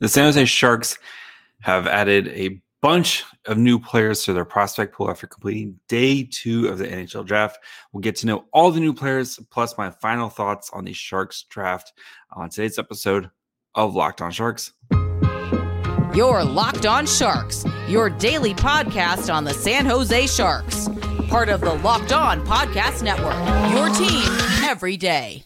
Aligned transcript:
The 0.00 0.08
San 0.08 0.24
Jose 0.24 0.44
Sharks 0.44 0.96
have 1.60 1.88
added 1.88 2.28
a 2.28 2.60
bunch 2.80 3.24
of 3.46 3.58
new 3.58 3.80
players 3.80 4.22
to 4.22 4.32
their 4.32 4.44
prospect 4.44 4.94
pool 4.94 5.10
after 5.10 5.26
completing 5.26 5.80
day 5.88 6.22
two 6.22 6.68
of 6.68 6.78
the 6.78 6.86
NHL 6.86 7.26
draft. 7.26 7.58
We'll 7.92 8.00
get 8.00 8.14
to 8.16 8.26
know 8.26 8.44
all 8.52 8.70
the 8.70 8.78
new 8.78 8.94
players, 8.94 9.40
plus 9.50 9.76
my 9.76 9.90
final 9.90 10.28
thoughts 10.28 10.70
on 10.72 10.84
the 10.84 10.92
Sharks 10.92 11.42
draft 11.50 11.92
on 12.30 12.48
today's 12.48 12.78
episode 12.78 13.28
of 13.74 13.96
Locked 13.96 14.22
On 14.22 14.30
Sharks. 14.30 14.72
Your 16.14 16.44
Locked 16.44 16.86
On 16.86 17.04
Sharks, 17.04 17.64
your 17.88 18.08
daily 18.08 18.54
podcast 18.54 19.34
on 19.34 19.42
the 19.42 19.54
San 19.54 19.84
Jose 19.84 20.28
Sharks, 20.28 20.88
part 21.28 21.48
of 21.48 21.60
the 21.60 21.74
Locked 21.74 22.12
On 22.12 22.46
Podcast 22.46 23.02
Network, 23.02 23.34
your 23.72 23.88
team 23.90 24.30
every 24.62 24.96
day. 24.96 25.42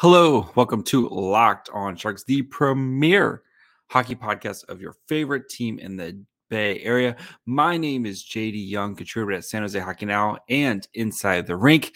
Hello, 0.00 0.50
welcome 0.54 0.82
to 0.84 1.10
Locked 1.10 1.68
On 1.74 1.94
Sharks, 1.94 2.24
the 2.24 2.40
premier 2.40 3.42
hockey 3.90 4.14
podcast 4.14 4.66
of 4.70 4.80
your 4.80 4.94
favorite 5.08 5.50
team 5.50 5.78
in 5.78 5.94
the 5.94 6.18
Bay 6.48 6.80
Area. 6.80 7.16
My 7.44 7.76
name 7.76 8.06
is 8.06 8.24
JD 8.24 8.66
Young, 8.66 8.96
contributor 8.96 9.36
at 9.36 9.44
San 9.44 9.60
Jose 9.60 9.78
Hockey 9.78 10.06
Now 10.06 10.38
and 10.48 10.88
Inside 10.94 11.46
the 11.46 11.54
Rink. 11.54 11.92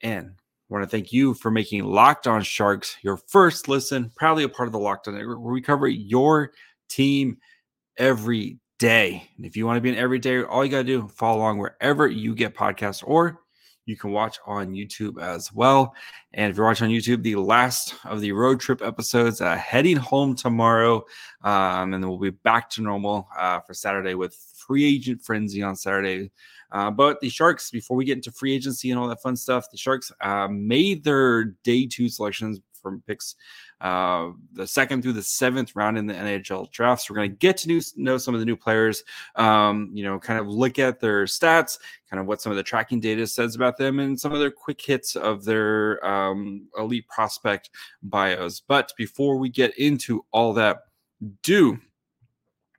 And 0.00 0.30
I 0.30 0.32
want 0.68 0.82
to 0.82 0.90
thank 0.90 1.12
you 1.12 1.34
for 1.34 1.52
making 1.52 1.84
Locked 1.84 2.26
On 2.26 2.42
Sharks 2.42 2.96
your 3.02 3.18
first 3.18 3.68
listen, 3.68 4.10
proudly 4.16 4.42
a 4.42 4.48
part 4.48 4.66
of 4.66 4.72
the 4.72 4.80
Locked 4.80 5.06
On 5.06 5.14
Network, 5.14 5.38
where 5.38 5.52
we 5.52 5.62
cover 5.62 5.86
your 5.86 6.50
team 6.88 7.38
every 7.98 8.58
day. 8.80 9.30
And 9.36 9.46
if 9.46 9.56
you 9.56 9.64
want 9.64 9.76
to 9.76 9.80
be 9.80 9.90
an 9.90 9.96
everyday, 9.96 10.42
all 10.42 10.64
you 10.64 10.72
got 10.72 10.78
to 10.78 10.82
do, 10.82 11.06
follow 11.06 11.38
along 11.38 11.58
wherever 11.58 12.08
you 12.08 12.34
get 12.34 12.56
podcasts 12.56 13.04
or 13.06 13.38
you 13.86 13.96
can 13.96 14.12
watch 14.12 14.38
on 14.46 14.72
YouTube 14.72 15.20
as 15.20 15.52
well. 15.52 15.94
And 16.34 16.50
if 16.50 16.56
you're 16.56 16.66
watching 16.66 16.86
on 16.86 16.92
YouTube, 16.92 17.22
the 17.22 17.36
last 17.36 17.94
of 18.04 18.20
the 18.20 18.32
road 18.32 18.60
trip 18.60 18.82
episodes 18.82 19.40
uh, 19.40 19.56
heading 19.56 19.96
home 19.96 20.34
tomorrow. 20.34 21.04
Um, 21.42 21.92
and 21.92 22.02
then 22.02 22.08
we'll 22.08 22.18
be 22.18 22.30
back 22.30 22.70
to 22.70 22.82
normal 22.82 23.28
uh, 23.36 23.60
for 23.60 23.74
Saturday 23.74 24.14
with 24.14 24.34
free 24.56 24.84
agent 24.84 25.22
frenzy 25.22 25.62
on 25.62 25.76
Saturday. 25.76 26.30
Uh, 26.70 26.90
but 26.90 27.20
the 27.20 27.28
Sharks, 27.28 27.70
before 27.70 27.96
we 27.96 28.04
get 28.04 28.16
into 28.16 28.32
free 28.32 28.54
agency 28.54 28.90
and 28.90 28.98
all 28.98 29.08
that 29.08 29.20
fun 29.20 29.36
stuff, 29.36 29.70
the 29.70 29.76
Sharks 29.76 30.10
uh, 30.22 30.48
made 30.48 31.04
their 31.04 31.44
day 31.64 31.86
two 31.86 32.08
selections 32.08 32.60
from 32.82 33.02
picks 33.06 33.36
uh, 33.80 34.30
the 34.52 34.66
second 34.66 35.02
through 35.02 35.12
the 35.12 35.22
seventh 35.22 35.74
round 35.74 35.96
in 35.96 36.06
the 36.06 36.14
NHL 36.14 36.70
draft. 36.70 37.02
So 37.02 37.12
we're 37.12 37.18
going 37.18 37.30
to 37.30 37.36
get 37.36 37.56
to 37.58 37.68
new, 37.68 37.80
know 37.96 38.18
some 38.18 38.34
of 38.34 38.40
the 38.40 38.46
new 38.46 38.56
players, 38.56 39.04
um, 39.36 39.90
you 39.92 40.04
know, 40.04 40.18
kind 40.18 40.38
of 40.38 40.48
look 40.48 40.78
at 40.78 41.00
their 41.00 41.24
stats, 41.24 41.78
kind 42.10 42.20
of 42.20 42.26
what 42.26 42.40
some 42.40 42.52
of 42.52 42.56
the 42.56 42.62
tracking 42.62 43.00
data 43.00 43.26
says 43.26 43.54
about 43.54 43.76
them, 43.76 43.98
and 43.98 44.18
some 44.18 44.32
of 44.32 44.40
their 44.40 44.50
quick 44.50 44.80
hits 44.80 45.16
of 45.16 45.44
their 45.44 46.04
um, 46.06 46.66
elite 46.78 47.08
prospect 47.08 47.70
bios. 48.02 48.60
But 48.60 48.92
before 48.96 49.38
we 49.38 49.48
get 49.48 49.76
into 49.78 50.24
all 50.32 50.52
that, 50.54 50.78
do 51.42 51.78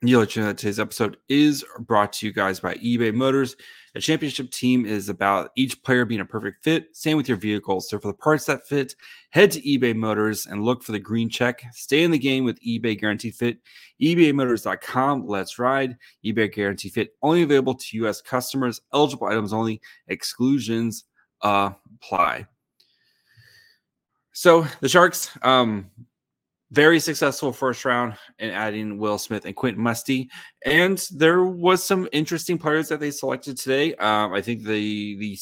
you 0.06 0.18
know 0.18 0.24
that 0.26 0.58
today's 0.58 0.80
episode 0.80 1.16
is 1.28 1.64
brought 1.78 2.12
to 2.14 2.26
you 2.26 2.32
guys 2.32 2.60
by 2.60 2.74
eBay 2.74 3.14
Motors. 3.14 3.56
A 3.96 4.00
championship 4.00 4.50
team 4.50 4.84
is 4.84 5.08
about 5.08 5.50
each 5.54 5.80
player 5.84 6.04
being 6.04 6.20
a 6.20 6.24
perfect 6.24 6.64
fit. 6.64 6.96
Same 6.96 7.16
with 7.16 7.28
your 7.28 7.36
vehicles. 7.36 7.88
So 7.88 7.98
for 7.98 8.08
the 8.08 8.14
parts 8.14 8.44
that 8.46 8.66
fit, 8.66 8.96
head 9.30 9.52
to 9.52 9.60
eBay 9.62 9.94
Motors 9.94 10.46
and 10.46 10.64
look 10.64 10.82
for 10.82 10.90
the 10.90 10.98
green 10.98 11.28
check. 11.28 11.62
Stay 11.72 12.02
in 12.02 12.10
the 12.10 12.18
game 12.18 12.44
with 12.44 12.60
eBay 12.60 12.98
Guaranteed 13.00 13.36
Fit. 13.36 13.58
ebaymotors.com. 14.02 15.28
Let's 15.28 15.60
ride. 15.60 15.96
eBay 16.24 16.52
Guaranteed 16.52 16.92
Fit 16.92 17.14
only 17.22 17.42
available 17.42 17.74
to 17.74 17.96
U.S. 17.98 18.20
customers. 18.20 18.80
Eligible 18.92 19.28
items 19.28 19.52
only. 19.52 19.80
Exclusions 20.08 21.04
apply. 21.42 22.46
So 24.32 24.66
the 24.80 24.88
Sharks, 24.88 25.30
um, 25.42 25.90
very 26.74 26.98
successful 26.98 27.52
first 27.52 27.84
round 27.84 28.16
in 28.40 28.50
adding 28.50 28.98
Will 28.98 29.16
Smith 29.16 29.44
and 29.44 29.54
Quentin 29.54 29.82
Musty. 29.82 30.28
And 30.64 30.98
there 31.12 31.44
was 31.44 31.84
some 31.84 32.08
interesting 32.12 32.58
players 32.58 32.88
that 32.88 32.98
they 32.98 33.12
selected 33.12 33.56
today. 33.56 33.94
Um, 33.94 34.34
I 34.34 34.42
think 34.42 34.64
the 34.64 35.16
the 35.18 35.38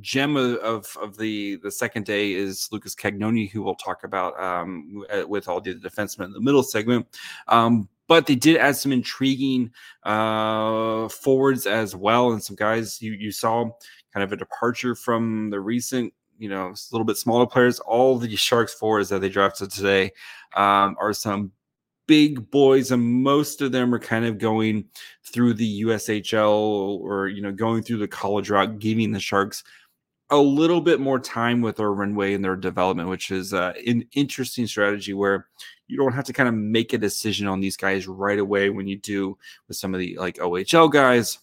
gem 0.00 0.36
of, 0.36 0.96
of 1.00 1.16
the 1.16 1.56
the 1.56 1.70
second 1.70 2.06
day 2.06 2.32
is 2.32 2.68
Lucas 2.70 2.94
Cagnoni, 2.94 3.50
who 3.50 3.62
we'll 3.62 3.74
talk 3.74 4.04
about 4.04 4.40
um, 4.40 5.04
with 5.26 5.48
all 5.48 5.60
the 5.60 5.74
defensemen 5.74 6.26
in 6.26 6.32
the 6.32 6.40
middle 6.40 6.62
segment. 6.62 7.06
Um, 7.48 7.88
but 8.06 8.26
they 8.26 8.36
did 8.36 8.56
add 8.56 8.76
some 8.76 8.92
intriguing 8.92 9.72
uh, 10.04 11.08
forwards 11.08 11.66
as 11.66 11.96
well, 11.96 12.32
and 12.32 12.42
some 12.42 12.56
guys 12.56 13.02
you 13.02 13.12
you 13.12 13.32
saw 13.32 13.64
kind 14.12 14.22
of 14.22 14.32
a 14.32 14.36
departure 14.36 14.94
from 14.94 15.50
the 15.50 15.60
recent 15.60 16.12
you 16.38 16.48
know, 16.48 16.68
a 16.68 16.76
little 16.92 17.04
bit 17.04 17.16
smaller 17.16 17.46
players. 17.46 17.80
All 17.80 18.18
the 18.18 18.34
Sharks 18.36 18.74
forwards 18.74 19.08
that 19.08 19.20
they 19.20 19.28
drafted 19.28 19.70
today 19.70 20.12
um, 20.54 20.96
are 20.98 21.12
some 21.12 21.52
big 22.06 22.50
boys, 22.50 22.90
and 22.90 23.02
most 23.02 23.60
of 23.62 23.72
them 23.72 23.94
are 23.94 23.98
kind 23.98 24.24
of 24.24 24.38
going 24.38 24.84
through 25.24 25.54
the 25.54 25.82
USHL 25.82 27.00
or 27.00 27.28
you 27.28 27.42
know 27.42 27.52
going 27.52 27.82
through 27.82 27.98
the 27.98 28.08
college 28.08 28.50
route, 28.50 28.78
giving 28.78 29.12
the 29.12 29.20
Sharks 29.20 29.64
a 30.30 30.38
little 30.38 30.80
bit 30.80 31.00
more 31.00 31.18
time 31.18 31.60
with 31.60 31.76
their 31.76 31.92
runway 31.92 32.34
and 32.34 32.44
their 32.44 32.56
development, 32.56 33.08
which 33.08 33.30
is 33.30 33.52
uh, 33.52 33.72
an 33.86 34.04
interesting 34.14 34.66
strategy 34.66 35.12
where 35.12 35.46
you 35.86 35.98
don't 35.98 36.14
have 36.14 36.24
to 36.24 36.32
kind 36.32 36.48
of 36.48 36.54
make 36.54 36.92
a 36.92 36.98
decision 36.98 37.46
on 37.46 37.60
these 37.60 37.76
guys 37.76 38.08
right 38.08 38.38
away 38.38 38.70
when 38.70 38.88
you 38.88 38.96
do 38.96 39.36
with 39.68 39.76
some 39.76 39.94
of 39.94 40.00
the 40.00 40.16
like 40.18 40.36
OHL 40.36 40.90
guys 40.90 41.38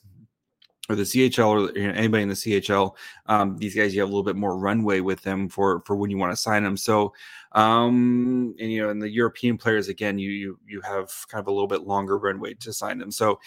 or 0.92 0.96
the 0.96 1.04
CHL 1.04 1.48
or 1.48 1.78
you 1.78 1.88
know, 1.88 1.94
anybody 1.94 2.24
in 2.24 2.30
the 2.30 2.36
CHL, 2.36 2.96
um, 3.28 3.58
these 3.58 3.76
guys 3.76 3.94
you 3.94 4.02
have 4.02 4.10
a 4.10 4.12
little 4.12 4.24
bit 4.24 4.36
more 4.36 4.58
runway 4.58 5.00
with 5.00 5.22
them 5.22 5.50
for 5.50 5.82
for 5.86 5.96
when 5.96 6.12
you 6.12 6.18
want 6.18 6.32
to 6.32 6.38
sign 6.38 6.64
them. 6.64 6.78
So, 6.78 7.14
um, 7.54 8.56
and 8.60 8.72
you 8.72 8.82
know, 8.82 8.90
in 8.90 9.00
the 9.00 9.10
European 9.10 9.58
players 9.58 9.88
again, 9.88 10.20
you 10.20 10.30
you 10.30 10.60
you 10.68 10.82
have 10.82 11.12
kind 11.30 11.42
of 11.42 11.48
a 11.48 11.52
little 11.52 11.68
bit 11.68 11.82
longer 11.82 12.18
runway 12.18 12.54
to 12.56 12.74
sign 12.74 12.98
them. 12.98 13.12
So, 13.12 13.40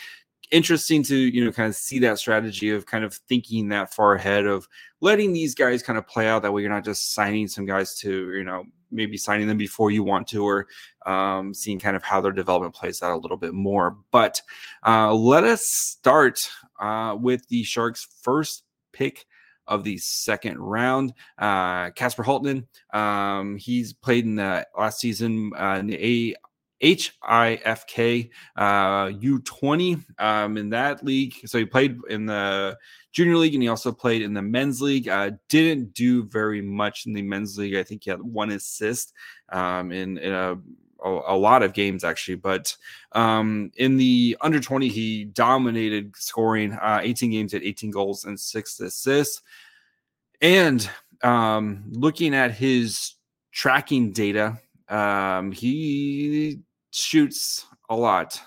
interesting 0.50 1.02
to 1.02 1.16
you 1.16 1.44
know 1.44 1.52
kind 1.52 1.68
of 1.68 1.76
see 1.76 1.98
that 2.00 2.18
strategy 2.18 2.70
of 2.70 2.86
kind 2.86 3.04
of 3.04 3.14
thinking 3.14 3.68
that 3.68 3.92
far 3.92 4.14
ahead 4.14 4.46
of 4.46 4.68
letting 5.00 5.32
these 5.32 5.54
guys 5.54 5.82
kind 5.82 5.98
of 5.98 6.06
play 6.06 6.28
out 6.28 6.42
that 6.42 6.52
way. 6.52 6.62
You're 6.62 6.70
not 6.70 6.84
just 6.84 7.12
signing 7.12 7.48
some 7.48 7.66
guys 7.66 7.96
to 8.00 8.32
you 8.34 8.44
know 8.44 8.64
maybe 8.94 9.16
signing 9.16 9.48
them 9.48 9.58
before 9.58 9.90
you 9.90 10.02
want 10.02 10.28
to, 10.28 10.46
or 10.46 10.66
um, 11.04 11.52
seeing 11.52 11.78
kind 11.78 11.96
of 11.96 12.02
how 12.02 12.20
their 12.20 12.32
development 12.32 12.74
plays 12.74 13.02
out 13.02 13.12
a 13.12 13.18
little 13.18 13.36
bit 13.36 13.52
more. 13.52 13.96
But 14.10 14.40
uh, 14.86 15.12
let 15.12 15.44
us 15.44 15.66
start 15.66 16.48
uh, 16.80 17.16
with 17.20 17.46
the 17.48 17.64
Sharks' 17.64 18.06
first 18.22 18.64
pick 18.92 19.26
of 19.66 19.84
the 19.84 19.98
second 19.98 20.58
round. 20.58 21.14
Uh, 21.38 21.90
Kasper 21.90 22.24
um, 22.92 23.56
he's 23.56 23.92
played 23.92 24.24
in 24.24 24.36
the 24.36 24.66
last 24.78 25.00
season 25.00 25.52
uh, 25.58 25.76
in 25.80 25.86
the. 25.88 26.36
HIFK 26.82 28.30
uh, 28.56 29.06
U20 29.06 30.04
um, 30.20 30.56
in 30.56 30.70
that 30.70 31.04
league. 31.04 31.34
So 31.46 31.58
he 31.58 31.64
played 31.64 31.98
in 32.08 32.26
the 32.26 32.76
junior 33.12 33.36
league 33.36 33.54
and 33.54 33.62
he 33.62 33.68
also 33.68 33.92
played 33.92 34.22
in 34.22 34.34
the 34.34 34.42
men's 34.42 34.82
league. 34.82 35.08
Uh, 35.08 35.32
didn't 35.48 35.94
do 35.94 36.24
very 36.24 36.60
much 36.60 37.06
in 37.06 37.12
the 37.12 37.22
men's 37.22 37.56
league. 37.56 37.76
I 37.76 37.82
think 37.82 38.04
he 38.04 38.10
had 38.10 38.22
one 38.22 38.50
assist 38.50 39.12
um, 39.50 39.92
in, 39.92 40.18
in 40.18 40.32
a 40.32 40.56
a, 41.04 41.36
lot 41.36 41.62
of 41.62 41.74
games 41.74 42.02
actually, 42.02 42.36
but 42.36 42.74
um, 43.12 43.70
in 43.76 43.96
the 43.96 44.36
under 44.40 44.60
20, 44.60 44.88
he 44.88 45.24
dominated 45.24 46.16
scoring 46.16 46.72
uh, 46.72 47.00
18 47.02 47.30
games 47.30 47.54
at 47.54 47.62
18 47.62 47.90
goals 47.90 48.24
and 48.24 48.38
six 48.38 48.80
assists. 48.80 49.42
And 50.40 50.88
um, 51.22 51.84
looking 51.90 52.34
at 52.34 52.52
his 52.52 53.14
tracking 53.52 54.12
data, 54.12 54.58
um, 54.88 55.52
he 55.52 56.60
shoots 56.90 57.66
a 57.88 57.96
lot. 57.96 58.40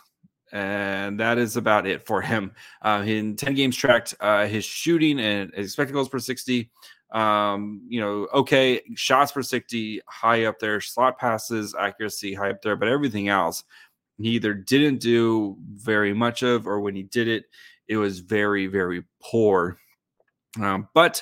And 0.53 1.19
that 1.19 1.37
is 1.37 1.57
about 1.57 1.85
it 1.85 2.05
for 2.05 2.21
him. 2.21 2.53
Uh, 2.81 3.03
in 3.05 3.35
10 3.35 3.53
games 3.53 3.75
tracked, 3.75 4.15
uh, 4.21 4.47
his 4.47 4.63
shooting 4.63 5.19
and 5.19 5.51
expected 5.53 5.93
goals 5.93 6.09
per 6.09 6.19
60 6.19 6.71
um, 7.11 7.81
you 7.87 8.01
know, 8.01 8.27
okay, 8.33 8.81
shots 8.95 9.31
per 9.31 9.41
60 9.41 10.01
high 10.07 10.43
up 10.43 10.59
there, 10.59 10.81
slot 10.81 11.17
passes 11.17 11.73
accuracy 11.73 12.33
high 12.33 12.49
up 12.49 12.61
there, 12.61 12.75
but 12.75 12.89
everything 12.89 13.29
else 13.29 13.63
he 14.19 14.29
either 14.29 14.53
didn't 14.53 14.99
do 14.99 15.57
very 15.73 16.13
much 16.13 16.41
of, 16.43 16.67
or 16.67 16.81
when 16.81 16.95
he 16.95 17.03
did 17.03 17.27
it, 17.27 17.45
it 17.87 17.97
was 17.97 18.19
very, 18.19 18.67
very 18.67 19.03
poor. 19.21 19.77
Um, 20.59 20.89
but 20.93 21.21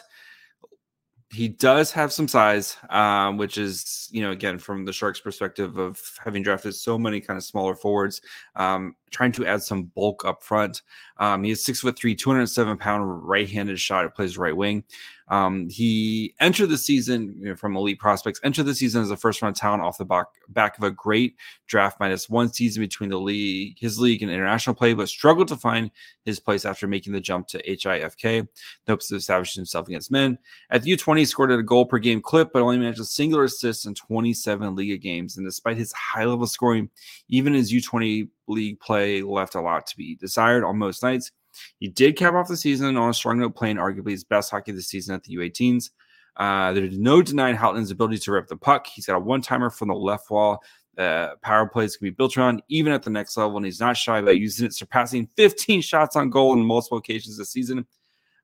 he 1.31 1.48
does 1.48 1.92
have 1.92 2.13
some 2.13 2.27
size, 2.27 2.77
um, 2.89 3.38
which 3.38 3.57
is, 3.57 4.07
you 4.12 4.22
know, 4.22 4.31
again, 4.31 4.60
from 4.60 4.86
the 4.86 4.94
Sharks' 4.94 5.19
perspective 5.19 5.77
of 5.77 6.00
having 6.24 6.44
drafted 6.44 6.75
so 6.75 6.98
many 6.98 7.19
kind 7.19 7.36
of 7.38 7.44
smaller 7.44 7.75
forwards, 7.75 8.22
um, 8.56 8.95
trying 9.12 9.31
to 9.33 9.45
add 9.45 9.62
some 9.62 9.86
bulk 9.95 10.24
up 10.24 10.44
front. 10.44 10.83
Um, 11.18 11.44
he 11.44 11.51
is 11.51 11.63
six 11.63 11.81
foot 11.81 11.98
three, 11.98 12.16
207 12.16 12.77
pound 12.77 13.27
right 13.27 13.50
handed 13.50 13.80
shot. 13.80 14.06
It 14.06 14.13
plays 14.13 14.38
right 14.38 14.56
wing. 14.56 14.83
Um, 15.27 15.69
he 15.69 16.36
entered 16.39 16.68
the 16.68 16.77
season 16.77 17.36
you 17.39 17.50
know, 17.50 17.56
from 17.56 17.75
elite 17.75 18.00
prospects, 18.00 18.39
entered 18.44 18.63
the 18.63 18.75
season 18.75 19.01
as 19.01 19.10
a 19.10 19.18
first 19.18 19.42
round 19.42 19.56
talent 19.56 19.81
off 19.81 19.98
the 19.98 20.06
back, 20.06 20.27
back 20.50 20.77
of 20.77 20.83
a 20.83 20.92
great 20.92 21.36
draft 21.68 22.00
minus 22.00 22.30
one 22.30 22.51
season 22.54 22.83
between 22.83 23.10
the 23.10 23.19
league, 23.19 23.77
his 23.80 24.00
league 24.00 24.22
and 24.22 24.31
international 24.31 24.75
play, 24.75 24.94
but 24.94 25.10
struggled 25.10 25.48
to 25.48 25.56
find 25.56 25.89
his 26.25 26.39
place 26.39 26.66
after 26.66 26.88
making 26.88 27.13
the 27.13 27.19
jump 27.19 27.48
to 27.48 27.63
HIFK. 27.63 28.48
Hopes 28.88 29.07
to 29.07 29.16
establish 29.16 29.56
himself 29.56 29.88
against 29.88 30.12
men. 30.12 30.38
At 30.69 30.83
the 30.83 30.95
U20, 30.95 31.19
he 31.19 31.25
scored 31.25 31.51
at 31.51 31.60
a 31.60 31.63
goal 31.63 31.86
per 31.86 31.98
game 31.98 32.21
clip, 32.21 32.51
but 32.54 32.62
only 32.62 32.78
managed 32.78 33.00
a 33.00 33.06
single 33.06 33.42
assist 33.42 33.86
in 33.86 33.95
27 33.95 34.75
Liiga 34.75 35.01
games. 35.01 35.38
And 35.38 35.48
despite 35.48 35.78
his 35.78 35.92
high 35.94 36.25
level 36.25 36.48
scoring, 36.48 36.89
even 37.30 37.54
his 37.54 37.74
U20 37.74 38.30
league 38.48 38.80
play 38.80 39.21
left 39.21 39.56
a 39.56 39.62
lot 39.62 39.88
to 39.88 39.98
be 39.98 40.16
desired 40.16 40.63
on 40.63 40.78
most 40.78 41.01
nights. 41.01 41.31
He 41.80 41.88
did 41.88 42.18
cap 42.18 42.34
off 42.34 42.48
the 42.48 42.57
season 42.57 42.96
on 42.98 43.10
a 43.10 43.13
strong 43.13 43.40
note, 43.40 43.56
playing 43.56 43.78
arguably 43.78 44.12
his 44.12 44.24
best 44.24 44.52
hockey 44.52 44.72
this 44.72 44.88
season 44.88 45.16
at 45.16 45.24
the 45.24 45.36
U18s. 45.36 45.92
Uh, 46.38 46.74
there's 46.74 46.98
no 46.98 47.22
denying 47.22 47.56
Halttunen's 47.56 47.92
ability 47.92 48.18
to 48.19 48.31
rip 48.31 48.48
the 48.48 48.57
puck. 48.57 48.88
He's 48.88 49.06
got 49.06 49.16
a 49.16 49.19
one 49.19 49.42
timer 49.42 49.69
from 49.69 49.88
the 49.88 49.96
left 49.96 50.30
wall. 50.30 50.62
Uh, 50.98 51.36
power 51.42 51.68
plays 51.68 51.98
can 51.98 52.06
be 52.06 52.12
built 52.12 52.38
around 52.38 52.62
even 52.69 52.94
at 52.94 53.04
the 53.04 53.10
next 53.10 53.36
level, 53.36 53.57
and 53.57 53.66
he's 53.66 53.80
not 53.80 53.98
shy 53.98 54.19
about 54.19 54.38
using 54.38 54.66
it, 54.66 54.74
surpassing 54.74 55.30
15 55.36 55.81
shots 55.81 56.16
on 56.16 56.30
goal 56.30 56.54
in 56.54 56.66
multiple 56.66 56.98
occasions 56.98 57.38
this 57.38 57.52
season. 57.52 57.86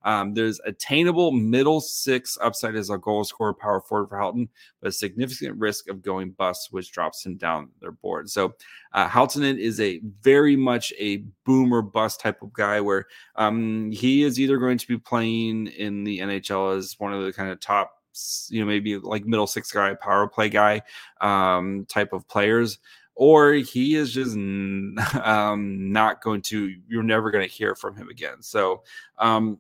Um, 0.04 0.34
there's 0.34 0.60
attainable 0.66 1.32
middle 1.32 1.82
six 1.82 2.38
upside 2.42 2.76
as 2.76 2.90
a 2.90 2.98
goal 2.98 3.24
scorer 3.24 3.54
power 3.54 3.82
forward 3.82 4.10
for 4.10 4.18
Halttunen, 4.18 4.50
but 4.82 4.90
a 4.90 4.92
significant 4.92 5.58
risk 5.58 5.90
of 5.90 6.02
going 6.02 6.32
bust, 6.32 6.70
which 6.72 6.92
drops 6.92 7.26
him 7.26 7.38
down 7.38 7.70
their 7.80 7.92
board. 7.92 8.30
So 8.30 8.56
uh, 8.94 9.28
is 9.42 9.80
a 9.80 10.00
very 10.22 10.56
much 10.56 10.94
a 10.98 11.18
boomer 11.46 11.82
bust 11.82 12.20
type 12.20 12.42
of 12.42 12.54
guy 12.54 12.82
where 12.82 13.08
um, 13.36 13.92
he 13.92 14.24
is 14.24 14.40
either 14.40 14.58
going 14.58 14.78
to 14.78 14.88
be 14.88 14.98
playing 14.98 15.68
in 15.68 16.04
the 16.04 16.20
NHL 16.20 16.78
as 16.78 16.96
one 17.00 17.14
of 17.14 17.24
the 17.24 17.34
kind 17.34 17.50
of 17.50 17.60
top 17.60 18.02
you 18.50 18.60
know 18.60 18.66
maybe 18.66 18.98
like 18.98 19.26
middle 19.26 19.48
six 19.48 19.72
guy 19.72 19.94
power 19.94 20.28
play 20.28 20.50
guy 20.50 20.82
um 21.22 21.86
type 21.88 22.12
of 22.14 22.28
players 22.28 22.80
or 23.16 23.54
he 23.54 23.96
is 23.96 24.12
just 24.12 24.36
um 25.24 25.92
not 25.92 26.22
going 26.22 26.42
to 26.42 26.76
you're 26.88 27.04
never 27.04 27.32
going 27.32 27.48
to 27.48 27.54
hear 27.54 27.76
from 27.76 27.96
him 27.96 28.10
again 28.10 28.42
so 28.42 28.84
um 29.18 29.58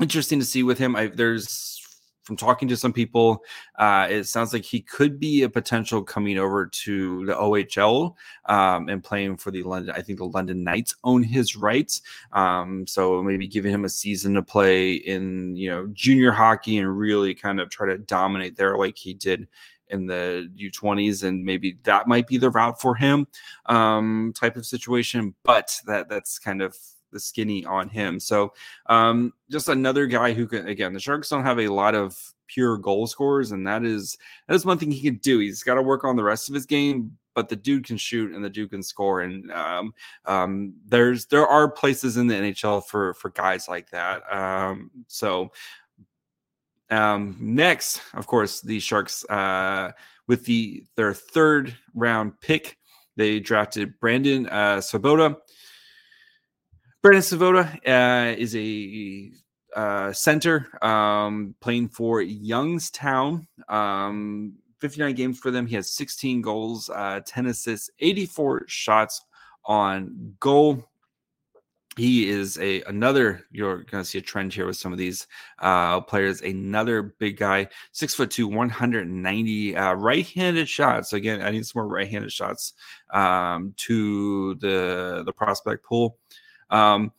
interesting 0.00 0.38
to 0.38 0.44
see 0.44 0.62
with 0.62 0.78
him. 0.78 0.96
I, 0.96 1.06
there's 1.08 1.78
from 2.28 2.36
talking 2.36 2.68
to 2.68 2.76
some 2.76 2.92
people, 2.92 3.42
uh, 3.78 4.06
it 4.10 4.24
sounds 4.24 4.52
like 4.52 4.62
he 4.62 4.82
could 4.82 5.18
be 5.18 5.44
a 5.44 5.48
potential 5.48 6.02
coming 6.02 6.36
over 6.36 6.66
to 6.66 7.24
the 7.24 7.32
OHL 7.32 8.14
um, 8.44 8.90
and 8.90 9.02
playing 9.02 9.38
for 9.38 9.50
the 9.50 9.62
London. 9.62 9.94
I 9.96 10.02
think 10.02 10.18
the 10.18 10.26
London 10.26 10.62
Knights 10.62 10.94
own 11.04 11.22
his 11.22 11.56
rights, 11.56 12.02
um, 12.32 12.86
so 12.86 13.22
maybe 13.22 13.48
giving 13.48 13.72
him 13.72 13.86
a 13.86 13.88
season 13.88 14.34
to 14.34 14.42
play 14.42 14.92
in 14.92 15.56
you 15.56 15.70
know 15.70 15.88
junior 15.94 16.30
hockey 16.30 16.76
and 16.76 16.98
really 16.98 17.34
kind 17.34 17.60
of 17.60 17.70
try 17.70 17.86
to 17.86 17.96
dominate 17.96 18.56
there 18.56 18.76
like 18.76 18.98
he 18.98 19.14
did 19.14 19.48
in 19.88 20.04
the 20.04 20.50
U20s, 20.54 21.24
and 21.24 21.42
maybe 21.42 21.78
that 21.84 22.06
might 22.06 22.26
be 22.26 22.36
the 22.36 22.50
route 22.50 22.78
for 22.78 22.94
him 22.94 23.26
um, 23.66 24.34
type 24.36 24.56
of 24.56 24.66
situation. 24.66 25.34
But 25.44 25.80
that 25.86 26.10
that's 26.10 26.38
kind 26.38 26.60
of 26.60 26.76
the 27.12 27.20
skinny 27.20 27.64
on 27.64 27.88
him. 27.88 28.20
So 28.20 28.52
um, 28.86 29.32
just 29.50 29.68
another 29.68 30.06
guy 30.06 30.32
who 30.32 30.46
can 30.46 30.68
again 30.68 30.92
the 30.92 31.00
Sharks 31.00 31.28
don't 31.28 31.44
have 31.44 31.60
a 31.60 31.68
lot 31.68 31.94
of 31.94 32.16
pure 32.46 32.76
goal 32.78 33.06
scorers, 33.06 33.52
and 33.52 33.66
that 33.66 33.84
is 33.84 34.16
that 34.46 34.54
is 34.54 34.64
one 34.64 34.78
thing 34.78 34.90
he 34.90 35.02
can 35.02 35.16
do. 35.16 35.38
He's 35.38 35.62
got 35.62 35.74
to 35.74 35.82
work 35.82 36.04
on 36.04 36.16
the 36.16 36.24
rest 36.24 36.48
of 36.48 36.54
his 36.54 36.66
game, 36.66 37.16
but 37.34 37.48
the 37.48 37.56
dude 37.56 37.86
can 37.86 37.96
shoot 37.96 38.34
and 38.34 38.44
the 38.44 38.50
dude 38.50 38.70
can 38.70 38.82
score. 38.82 39.20
And 39.20 39.50
um, 39.52 39.94
um, 40.26 40.74
there's 40.86 41.26
there 41.26 41.46
are 41.46 41.70
places 41.70 42.16
in 42.16 42.26
the 42.26 42.34
NHL 42.34 42.84
for 42.84 43.14
for 43.14 43.30
guys 43.30 43.68
like 43.68 43.90
that. 43.90 44.22
Um, 44.32 44.90
so 45.06 45.52
um, 46.90 47.36
next, 47.40 48.00
of 48.14 48.26
course, 48.26 48.60
the 48.60 48.80
Sharks 48.80 49.24
uh, 49.30 49.92
with 50.26 50.44
the 50.44 50.84
their 50.96 51.14
third 51.14 51.76
round 51.94 52.40
pick. 52.40 52.76
They 53.16 53.40
drafted 53.40 53.98
Brandon 53.98 54.46
uh, 54.46 54.76
Svoboda 54.76 55.36
Brandon 57.00 57.22
Svoboda 57.22 57.78
uh, 57.86 58.34
is 58.36 58.56
a 58.56 59.30
uh, 59.76 60.12
center 60.12 60.68
um, 60.84 61.54
playing 61.60 61.88
for 61.88 62.20
Youngstown. 62.22 63.46
Um, 63.68 64.54
59 64.80 65.14
games 65.14 65.38
for 65.38 65.50
them. 65.50 65.66
He 65.66 65.76
has 65.76 65.90
16 65.92 66.42
goals, 66.42 66.90
uh, 66.90 67.20
10 67.24 67.46
assists, 67.46 67.90
84 68.00 68.64
shots 68.66 69.24
on 69.64 70.34
goal. 70.40 70.88
He 71.96 72.28
is 72.28 72.58
a 72.58 72.82
another. 72.82 73.44
You're 73.50 73.78
going 73.82 74.04
to 74.04 74.08
see 74.08 74.18
a 74.18 74.22
trend 74.22 74.54
here 74.54 74.66
with 74.66 74.76
some 74.76 74.92
of 74.92 74.98
these 74.98 75.26
uh, 75.58 76.00
players. 76.00 76.42
Another 76.42 77.14
big 77.18 77.36
guy, 77.36 77.68
six 77.90 78.14
foot 78.14 78.30
two, 78.30 78.46
190 78.46 79.76
uh, 79.76 79.94
right-handed 79.94 80.68
shots. 80.68 81.12
Again, 81.12 81.42
I 81.42 81.50
need 81.50 81.66
some 81.66 81.80
more 81.80 81.88
right-handed 81.88 82.30
shots 82.30 82.74
um, 83.12 83.74
to 83.78 84.54
the 84.56 85.24
the 85.26 85.32
prospect 85.32 85.84
pool. 85.84 86.18
Um, 86.70 87.12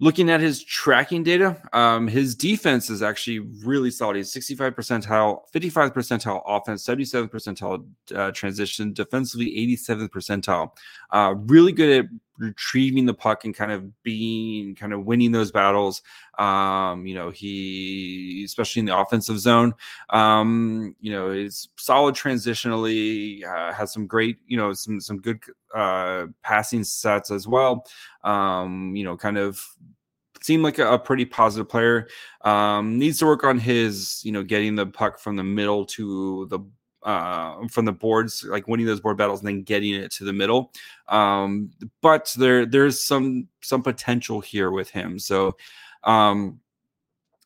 looking 0.00 0.30
at 0.30 0.40
his 0.40 0.62
tracking 0.62 1.22
data, 1.22 1.60
um, 1.72 2.06
his 2.06 2.34
defense 2.34 2.90
is 2.90 3.02
actually 3.02 3.40
really 3.64 3.90
solid. 3.90 4.16
He's 4.16 4.32
65 4.32 4.74
percentile, 4.74 5.40
55 5.52 5.92
percentile 5.92 6.42
offense, 6.46 6.84
77 6.84 7.28
percentile 7.28 7.86
uh, 8.14 8.30
transition, 8.32 8.92
defensively 8.92 9.46
87th 9.76 10.08
percentile. 10.10 10.70
Uh, 11.10 11.34
really 11.36 11.72
good 11.72 12.04
at 12.04 12.10
retrieving 12.38 13.06
the 13.06 13.14
puck 13.14 13.44
and 13.44 13.54
kind 13.54 13.72
of 13.72 14.02
being 14.02 14.74
kind 14.74 14.92
of 14.92 15.04
winning 15.04 15.32
those 15.32 15.50
battles. 15.50 16.02
Um, 16.38 17.06
you 17.06 17.14
know, 17.14 17.30
he 17.30 18.42
especially 18.44 18.80
in 18.80 18.86
the 18.86 18.96
offensive 18.96 19.38
zone, 19.38 19.74
um, 20.10 20.94
you 21.00 21.12
know, 21.12 21.30
is 21.30 21.68
solid 21.76 22.14
transitionally, 22.14 23.44
uh, 23.44 23.72
has 23.72 23.92
some 23.92 24.06
great, 24.06 24.38
you 24.46 24.56
know, 24.56 24.72
some 24.72 25.00
some 25.00 25.18
good 25.18 25.40
uh 25.74 26.26
passing 26.42 26.84
sets 26.84 27.30
as 27.30 27.46
well. 27.46 27.84
Um, 28.24 28.94
you 28.96 29.04
know, 29.04 29.16
kind 29.16 29.38
of 29.38 29.62
seemed 30.40 30.62
like 30.62 30.78
a, 30.78 30.92
a, 30.92 30.98
pretty 30.98 31.24
positive 31.24 31.68
player. 31.68 32.08
Um, 32.42 32.98
needs 32.98 33.18
to 33.18 33.26
work 33.26 33.44
on 33.44 33.58
his, 33.58 34.20
you 34.24 34.32
know, 34.32 34.42
getting 34.42 34.76
the 34.76 34.86
puck 34.86 35.18
from 35.18 35.36
the 35.36 35.44
middle 35.44 35.84
to 35.86 36.46
the 36.46 36.60
uh, 37.02 37.66
from 37.68 37.84
the 37.84 37.92
boards, 37.92 38.44
like 38.44 38.68
winning 38.68 38.86
those 38.86 39.00
board 39.00 39.16
battles 39.16 39.40
and 39.40 39.48
then 39.48 39.62
getting 39.62 39.94
it 39.94 40.10
to 40.12 40.24
the 40.24 40.32
middle. 40.32 40.72
Um, 41.08 41.70
but 42.02 42.34
there 42.36 42.66
there's 42.66 43.04
some 43.04 43.48
some 43.60 43.82
potential 43.82 44.40
here 44.40 44.70
with 44.70 44.90
him. 44.90 45.18
So 45.18 45.56
um, 46.04 46.60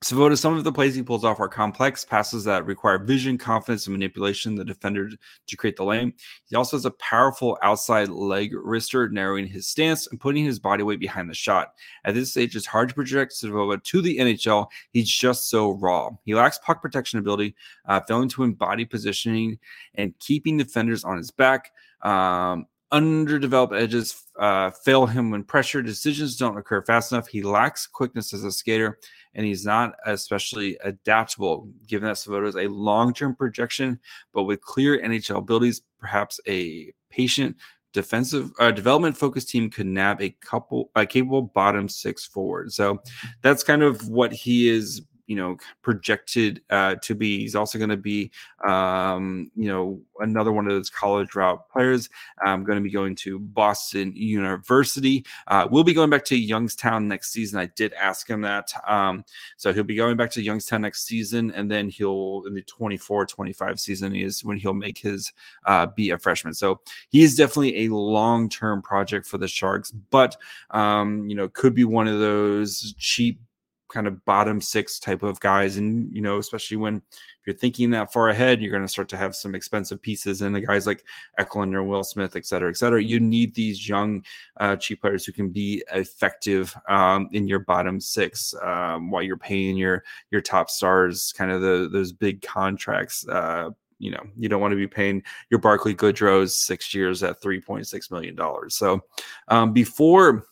Svoboda, 0.03 0.37
some 0.37 0.57
of 0.57 0.65
the 0.65 0.73
plays 0.73 0.97
he 0.97 1.03
pulls 1.03 1.25
off 1.25 1.39
are 1.39 1.49
complex 1.49 2.05
passes 2.05 2.43
that 2.43 2.67
require 2.67 2.99
vision, 2.99 3.39
confidence, 3.39 3.87
and 3.87 3.95
manipulation 3.95 4.57
the 4.57 4.65
defender 4.65 5.11
to 5.47 5.57
create 5.57 5.77
the 5.77 5.85
lane. 5.85 6.13
He 6.47 6.57
also 6.57 6.77
has 6.77 6.85
a 6.85 6.91
powerful 6.93 7.57
outside 7.63 8.09
leg 8.09 8.53
wrister, 8.53 9.13
narrowing 9.13 9.47
his 9.47 9.69
stance 9.69 10.09
and 10.09 10.19
putting 10.19 10.45
his 10.45 10.59
body 10.59 10.83
weight 10.83 10.99
behind 10.99 11.31
the 11.31 11.35
shot. 11.35 11.75
At 12.05 12.15
this 12.15 12.33
stage, 12.33 12.57
it's 12.57 12.67
hard 12.67 12.89
to 12.89 12.97
project 12.97 13.33
Svoboda 13.33 13.81
to 13.81 14.03
the 14.03 14.19
NHL. 14.19 14.67
He's 14.91 15.09
just 15.09 15.49
so 15.49 15.71
raw. 15.71 16.11
He 16.25 16.35
lacks 16.35 16.59
puck 16.59 16.83
protection 16.83 17.21
ability, 17.21 17.55
uh, 17.87 18.01
failing 18.01 18.29
to 18.31 18.43
embody 18.43 18.85
positioning 18.85 19.61
and 19.95 20.19
keeping 20.19 20.57
defenders 20.57 21.05
on 21.05 21.17
his 21.17 21.31
back. 21.31 21.71
Um, 22.03 22.67
underdeveloped 22.93 23.73
edges 23.73 24.25
uh, 24.39 24.71
fail 24.71 25.07
him 25.07 25.31
when 25.31 25.43
pressure 25.43 25.83
decisions 25.83 26.37
don't 26.37 26.59
occur 26.59 26.83
fast 26.83 27.11
enough. 27.11 27.27
He 27.27 27.43
lacks 27.43 27.87
quickness 27.87 28.35
as 28.35 28.45
a 28.45 28.53
skater, 28.53 28.99
and 29.35 29.47
he's 29.47 29.65
not 29.65 29.95
especially 30.07 30.77
adaptable. 30.85 31.69
Given 31.87 32.07
that 32.07 32.17
Svoboda 32.17 32.49
is 32.49 32.57
a 32.57 32.69
long-term 32.69 33.37
projection, 33.37 33.99
but 34.33 34.45
with 34.45 34.61
clear 34.61 35.01
NHL 35.01 35.39
abilities, 35.39 35.83
perhaps 35.99 36.41
a 36.47 36.93
patient 37.11 37.57
defensive 37.93 38.51
uh, 38.59 38.71
development 38.71 39.17
focused 39.17 39.49
team 39.49 39.71
could 39.71 39.87
nab 39.87 40.21
a 40.21 40.31
couple 40.41 40.91
a 40.97 41.05
capable 41.05 41.43
bottom 41.43 41.89
six 41.89 42.25
forward. 42.25 42.73
So 42.73 43.03
that's 43.43 43.63
kind 43.63 43.83
of 43.83 44.09
what 44.09 44.33
he 44.33 44.69
is 44.69 45.03
you 45.27 45.37
know 45.37 45.57
projected 45.83 46.63
uh, 46.71 46.97
to 47.03 47.15
be. 47.15 47.39
He's 47.41 47.57
also 47.57 47.79
going 47.79 47.91
to 47.91 47.97
be 47.97 48.31
um, 48.67 49.51
you 49.57 49.69
know 49.69 50.01
another 50.21 50.53
one 50.53 50.67
of 50.67 50.73
those 50.73 50.91
college 50.91 51.35
route 51.35 51.69
players. 51.71 52.09
I'm 52.45 52.65
going 52.65 52.77
to 52.77 52.83
be 52.83 52.91
going 52.91 53.15
to 53.17 53.39
Boston 53.39 54.13
University. 54.15 55.25
Uh, 55.47 55.69
we'll 55.71 55.85
be 55.85 55.95
going 55.95 56.11
back 56.11 56.25
to 56.27 56.37
Youngstown 56.37 57.09
next 57.09 57.33
season. 57.33 57.59
I 57.59 57.67
did 57.67 57.93
ask 57.95 58.29
him 58.29 58.43
that. 58.43 58.73
Um, 58.87 59.25
so 59.57 59.73
he'll 59.73 59.85
be 59.85 59.97
going 59.97 60.17
back 60.17 60.31
to 60.33 60.43
Youngstown 60.43 60.83
next 60.83 61.07
season, 61.07 61.51
and 61.53 61.71
then 61.71 61.89
he'll 61.89 62.43
in 62.47 62.55
the 62.55 62.63
24-25 62.63 63.79
season 63.79 64.15
is 64.15 64.45
when 64.45 64.57
he'll 64.57 64.75
make 64.75 64.99
his 64.99 65.33
uh, 65.67 65.87
be 65.87 66.11
a 66.11 66.19
freshman. 66.19 66.55
So 66.55 66.81
he 67.11 67.23
is 67.23 67.37
definitely 67.37 67.87
a 67.87 67.95
long 67.95 68.49
term 68.49 68.83
project 68.83 69.27
for 69.27 69.39
the 69.39 69.49
Sharks, 69.49 69.91
but 69.91 70.37
um, 70.71 71.29
you 71.29 71.37
know 71.37 71.49
could 71.49 71.75
be 71.75 71.85
one 71.85 72.09
of 72.09 72.19
those 72.19 72.95
cheap 72.99 73.41
kind 73.93 74.07
of 74.07 74.25
bottom 74.25 74.61
six 74.61 74.99
type 74.99 75.23
of 75.23 75.39
guys. 75.41 75.77
And, 75.77 76.15
you 76.15 76.23
know, 76.23 76.39
especially 76.39 76.79
when 76.79 76.97
if 76.97 77.47
you're 77.47 77.57
thinking 77.57 77.91
that 77.91 78.13
far 78.13 78.29
ahead, 78.29 78.61
you're 78.61 78.71
going 78.71 78.85
to 78.85 78.89
start 78.89 79.09
to 79.11 79.17
have 79.17 79.35
some 79.35 79.55
expensive 79.55 80.01
pieces 80.01 80.43
and 80.43 80.55
the 80.55 80.61
guys 80.61 80.87
like 80.87 81.05
Eklund 81.39 81.75
or 81.75 81.83
Will 81.83 82.05
Smith, 82.05 82.37
et 82.37 82.47
cetera, 82.47 82.71
et 82.71 82.77
cetera. 82.77 83.03
You 83.03 83.19
need 83.19 83.55
these 83.55 83.89
young, 83.89 84.25
uh, 84.59 84.77
cheap 84.77 85.01
players 85.01 85.25
who 85.25 85.33
can 85.33 85.51
be 85.51 85.83
effective 85.93 86.75
um, 86.89 87.29
in 87.33 87.49
your 87.49 87.59
bottom 87.59 88.01
six 88.01 88.55
um, 88.63 89.11
while 89.11 89.23
you're 89.23 89.37
paying 89.37 89.77
your 89.77 90.05
your 90.31 90.41
top 90.41 90.71
stars 90.71 91.33
kind 91.37 91.51
of 91.51 91.61
the 91.61 91.89
those 91.91 92.13
big 92.13 92.43
contracts. 92.43 93.27
Uh, 93.27 93.71
you 93.99 94.11
know, 94.11 94.23
you 94.37 94.49
don't 94.49 94.61
want 94.61 94.73
to 94.73 94.77
be 94.77 94.89
paying 94.89 95.23
your 95.49 95.61
Barclay 95.61 95.95
Goodrows 95.95 96.51
six 96.51 96.93
years 96.93 97.23
at 97.23 97.41
$3.6 97.41 98.11
million. 98.11 98.37
So 98.69 99.01
um, 99.47 99.73
before 99.73 100.45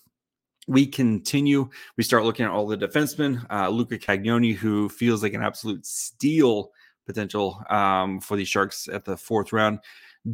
we 0.69 0.87
continue. 0.87 1.69
We 1.97 2.05
start 2.05 2.25
looking 2.25 2.45
at 2.45 2.51
all 2.51 2.67
the 2.67 2.77
defensemen. 2.77 3.45
Uh, 3.51 3.69
Luca 3.69 3.99
Cagnoni, 3.99 4.55
who 4.55 4.89
feels 4.89 5.23
like 5.23 5.35
an 5.35 5.43
absolute 5.43 5.85
steal 5.87 6.71
potential 7.07 7.63
um, 7.71 8.21
for 8.21 8.37
the 8.37 8.45
Sharks 8.45 8.89
at 8.89 9.05
the 9.05 9.17
fourth 9.17 9.53
round. 9.53 9.81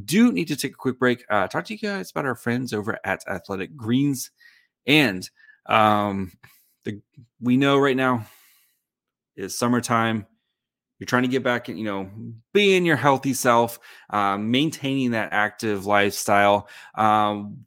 Do 0.05 0.33
need 0.33 0.49
to 0.49 0.57
take 0.57 0.73
a 0.73 0.77
quick 0.77 0.99
break. 0.99 1.25
Uh, 1.31 1.47
talk 1.47 1.65
to 1.67 1.75
you 1.75 1.79
guys 1.79 2.11
about 2.11 2.27
our 2.27 2.35
friends 2.35 2.73
over 2.73 2.99
at 3.05 3.23
Athletic 3.29 3.77
Greens, 3.77 4.31
and 4.87 5.29
um, 5.67 6.33
the 6.85 7.01
we 7.41 7.57
know 7.57 7.79
right 7.79 7.97
now 7.97 8.27
is 9.37 9.57
summertime. 9.57 10.27
You're 10.99 11.07
trying 11.07 11.23
to 11.23 11.29
get 11.29 11.45
back, 11.45 11.69
and 11.69 11.79
you 11.79 11.85
know, 11.85 12.11
being 12.53 12.85
your 12.85 12.97
healthy 12.97 13.33
self, 13.33 13.79
uh, 14.11 14.37
maintaining 14.37 15.13
that 15.13 15.33
active 15.33 15.87
lifestyle. 15.87 16.69
Um, 16.97 17.67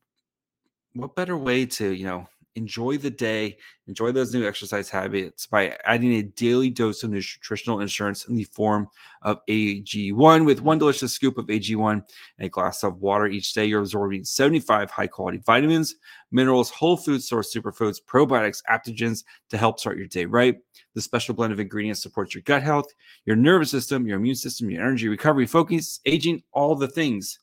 what 0.93 1.15
better 1.15 1.37
way 1.37 1.65
to, 1.65 1.89
you 1.89 2.05
know, 2.05 2.27
enjoy 2.59 2.97
the 2.97 3.09
day, 3.09 3.57
enjoy 3.87 4.11
those 4.11 4.33
new 4.33 4.47
exercise 4.47 4.89
habits 4.89 5.47
by 5.47 5.75
adding 5.85 6.13
a 6.13 6.23
daily 6.23 6.69
dose 6.69 7.01
of 7.01 7.09
nutritional 7.09 7.79
insurance 7.79 8.25
in 8.25 8.35
the 8.35 8.43
form 8.43 8.87
of 9.23 9.39
AG1. 9.47 10.45
With 10.45 10.61
one 10.61 10.77
delicious 10.77 11.13
scoop 11.13 11.37
of 11.37 11.47
AG1 11.47 11.93
and 11.93 12.45
a 12.45 12.49
glass 12.49 12.83
of 12.83 13.01
water 13.01 13.27
each 13.27 13.53
day, 13.53 13.65
you're 13.65 13.81
absorbing 13.81 14.25
75 14.25 14.91
high 14.91 15.07
quality 15.07 15.39
vitamins, 15.45 15.95
minerals, 16.31 16.69
whole 16.69 16.97
food 16.97 17.23
source 17.23 17.53
superfoods, 17.53 17.97
probiotics, 18.05 18.61
adaptogens 18.69 19.23
to 19.49 19.57
help 19.57 19.79
start 19.79 19.97
your 19.97 20.07
day 20.07 20.25
right. 20.25 20.57
The 20.93 21.01
special 21.01 21.33
blend 21.33 21.53
of 21.53 21.59
ingredients 21.59 22.03
supports 22.03 22.35
your 22.35 22.43
gut 22.43 22.61
health, 22.61 22.87
your 23.25 23.35
nervous 23.35 23.71
system, 23.71 24.05
your 24.05 24.17
immune 24.17 24.35
system, 24.35 24.69
your 24.69 24.83
energy, 24.83 25.07
recovery, 25.07 25.47
focus, 25.47 25.99
aging, 26.05 26.43
all 26.51 26.75
the 26.75 26.87
things. 26.87 27.39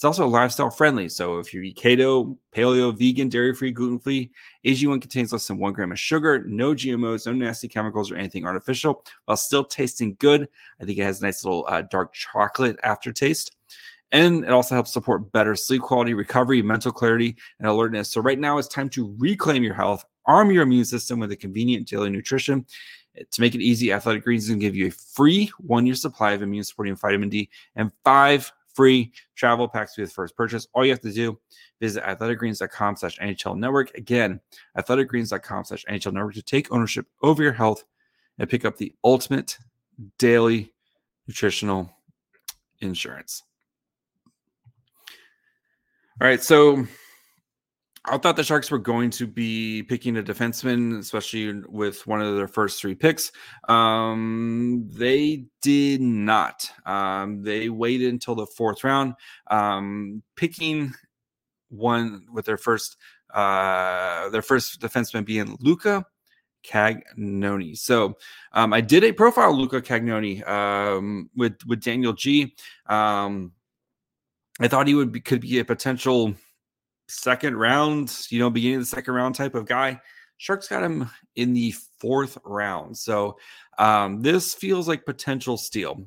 It's 0.00 0.04
also 0.06 0.26
lifestyle 0.26 0.70
friendly. 0.70 1.10
So 1.10 1.40
if 1.40 1.52
you 1.52 1.60
eat 1.60 1.76
keto, 1.76 2.34
paleo, 2.56 2.96
vegan, 2.98 3.28
dairy 3.28 3.54
free, 3.54 3.70
gluten 3.70 3.98
free, 3.98 4.30
AG1 4.64 4.98
contains 4.98 5.30
less 5.30 5.46
than 5.46 5.58
one 5.58 5.74
gram 5.74 5.92
of 5.92 6.00
sugar, 6.00 6.42
no 6.46 6.72
GMOs, 6.72 7.26
no 7.26 7.34
nasty 7.34 7.68
chemicals 7.68 8.10
or 8.10 8.16
anything 8.16 8.46
artificial, 8.46 9.04
while 9.26 9.36
still 9.36 9.62
tasting 9.62 10.16
good. 10.18 10.48
I 10.80 10.86
think 10.86 10.96
it 10.96 11.02
has 11.02 11.20
a 11.20 11.24
nice 11.24 11.44
little 11.44 11.66
uh, 11.68 11.82
dark 11.82 12.14
chocolate 12.14 12.78
aftertaste. 12.82 13.54
And 14.10 14.42
it 14.42 14.52
also 14.52 14.74
helps 14.74 14.90
support 14.90 15.32
better 15.32 15.54
sleep 15.54 15.82
quality, 15.82 16.14
recovery, 16.14 16.62
mental 16.62 16.92
clarity, 16.92 17.36
and 17.58 17.68
alertness. 17.68 18.10
So, 18.10 18.22
right 18.22 18.38
now, 18.38 18.56
it's 18.56 18.68
time 18.68 18.88
to 18.88 19.14
reclaim 19.18 19.62
your 19.62 19.74
health, 19.74 20.06
arm 20.24 20.50
your 20.50 20.62
immune 20.62 20.86
system 20.86 21.20
with 21.20 21.30
a 21.30 21.36
convenient 21.36 21.86
daily 21.86 22.08
nutrition. 22.08 22.64
To 23.30 23.40
make 23.42 23.54
it 23.54 23.60
easy, 23.60 23.92
Athletic 23.92 24.24
Greens 24.24 24.44
is 24.44 24.48
going 24.48 24.60
to 24.60 24.66
give 24.66 24.74
you 24.74 24.86
a 24.86 24.90
free 24.90 25.52
one 25.58 25.84
year 25.84 25.94
supply 25.94 26.32
of 26.32 26.40
immune 26.40 26.64
supporting 26.64 26.96
vitamin 26.96 27.28
D 27.28 27.50
and 27.76 27.92
five 28.02 28.50
free 28.74 29.12
travel 29.36 29.68
packs 29.68 29.96
with 29.96 30.12
first 30.12 30.36
purchase. 30.36 30.66
All 30.72 30.84
you 30.84 30.90
have 30.90 31.00
to 31.00 31.12
do 31.12 31.38
visit 31.80 32.04
athleticgreens.com 32.04 32.96
slash 32.96 33.18
NHL 33.18 33.56
network. 33.58 33.94
Again, 33.96 34.40
athleticgreens.com 34.76 35.64
slash 35.64 35.84
NHL 35.88 36.12
network 36.12 36.34
to 36.34 36.42
take 36.42 36.72
ownership 36.72 37.06
over 37.22 37.42
your 37.42 37.52
health 37.52 37.84
and 38.38 38.48
pick 38.48 38.64
up 38.64 38.76
the 38.76 38.94
ultimate 39.04 39.58
daily 40.18 40.72
nutritional 41.26 41.90
insurance. 42.80 43.42
All 46.20 46.26
right, 46.26 46.42
so 46.42 46.86
I 48.06 48.16
thought 48.16 48.36
the 48.36 48.44
Sharks 48.44 48.70
were 48.70 48.78
going 48.78 49.10
to 49.10 49.26
be 49.26 49.82
picking 49.82 50.16
a 50.16 50.22
defenseman, 50.22 50.98
especially 50.98 51.52
with 51.68 52.06
one 52.06 52.22
of 52.22 52.34
their 52.34 52.48
first 52.48 52.80
three 52.80 52.94
picks. 52.94 53.30
Um, 53.68 54.88
they 54.90 55.44
did 55.60 56.00
not. 56.00 56.70
Um, 56.86 57.42
they 57.42 57.68
waited 57.68 58.10
until 58.10 58.34
the 58.34 58.46
fourth 58.46 58.84
round, 58.84 59.14
um, 59.48 60.22
picking 60.34 60.92
one 61.68 62.26
with 62.32 62.46
their 62.46 62.56
first 62.56 62.96
uh, 63.34 64.28
their 64.30 64.42
first 64.42 64.80
defenseman 64.80 65.24
being 65.24 65.56
Luca 65.60 66.04
Cagnoni. 66.64 67.76
So 67.76 68.16
um, 68.52 68.72
I 68.72 68.80
did 68.80 69.04
a 69.04 69.12
profile 69.12 69.56
Luca 69.56 69.80
Cagnoni 69.82 70.46
um, 70.48 71.30
with 71.36 71.58
with 71.66 71.82
Daniel 71.82 72.14
G. 72.14 72.54
Um, 72.86 73.52
I 74.58 74.68
thought 74.68 74.88
he 74.88 74.94
would 74.94 75.12
be, 75.12 75.20
could 75.20 75.40
be 75.42 75.58
a 75.58 75.64
potential 75.64 76.34
second 77.10 77.56
round, 77.56 78.16
you 78.30 78.38
know, 78.38 78.50
beginning 78.50 78.76
of 78.76 78.82
the 78.82 78.86
second 78.86 79.14
round 79.14 79.34
type 79.34 79.54
of 79.54 79.66
guy. 79.66 80.00
Sharks 80.38 80.68
got 80.68 80.82
him 80.82 81.10
in 81.36 81.52
the 81.52 81.74
fourth 82.00 82.38
round. 82.44 82.96
So 82.96 83.36
um, 83.78 84.22
this 84.22 84.54
feels 84.54 84.88
like 84.88 85.04
potential 85.04 85.58
steal. 85.58 86.06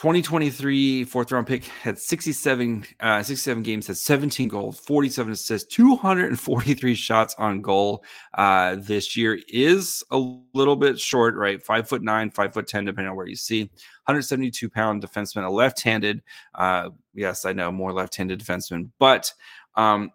2023 0.00 1.04
fourth 1.04 1.30
round 1.30 1.46
pick 1.46 1.64
had 1.64 1.98
67 1.98 2.86
uh, 3.00 3.22
67 3.22 3.62
games 3.62 3.86
had 3.86 3.98
17 3.98 4.48
goals 4.48 4.80
47 4.80 5.34
assists 5.34 5.74
243 5.74 6.94
shots 6.94 7.34
on 7.36 7.60
goal. 7.60 8.02
Uh, 8.32 8.76
this 8.78 9.14
year 9.14 9.38
is 9.48 10.02
a 10.10 10.16
little 10.54 10.74
bit 10.74 10.98
short 10.98 11.34
right? 11.34 11.62
Five 11.62 11.86
foot 11.86 12.00
nine 12.00 12.30
five 12.30 12.54
foot 12.54 12.66
ten 12.66 12.86
depending 12.86 13.10
on 13.10 13.16
where 13.16 13.26
you 13.26 13.36
see. 13.36 13.64
172 14.06 14.70
pound 14.70 15.02
defenseman 15.02 15.44
a 15.44 15.50
left-handed 15.50 16.22
uh, 16.54 16.88
yes 17.12 17.44
i 17.44 17.52
know 17.52 17.70
more 17.70 17.92
left-handed 17.92 18.40
defenseman 18.40 18.88
but 18.98 19.30
um, 19.74 20.10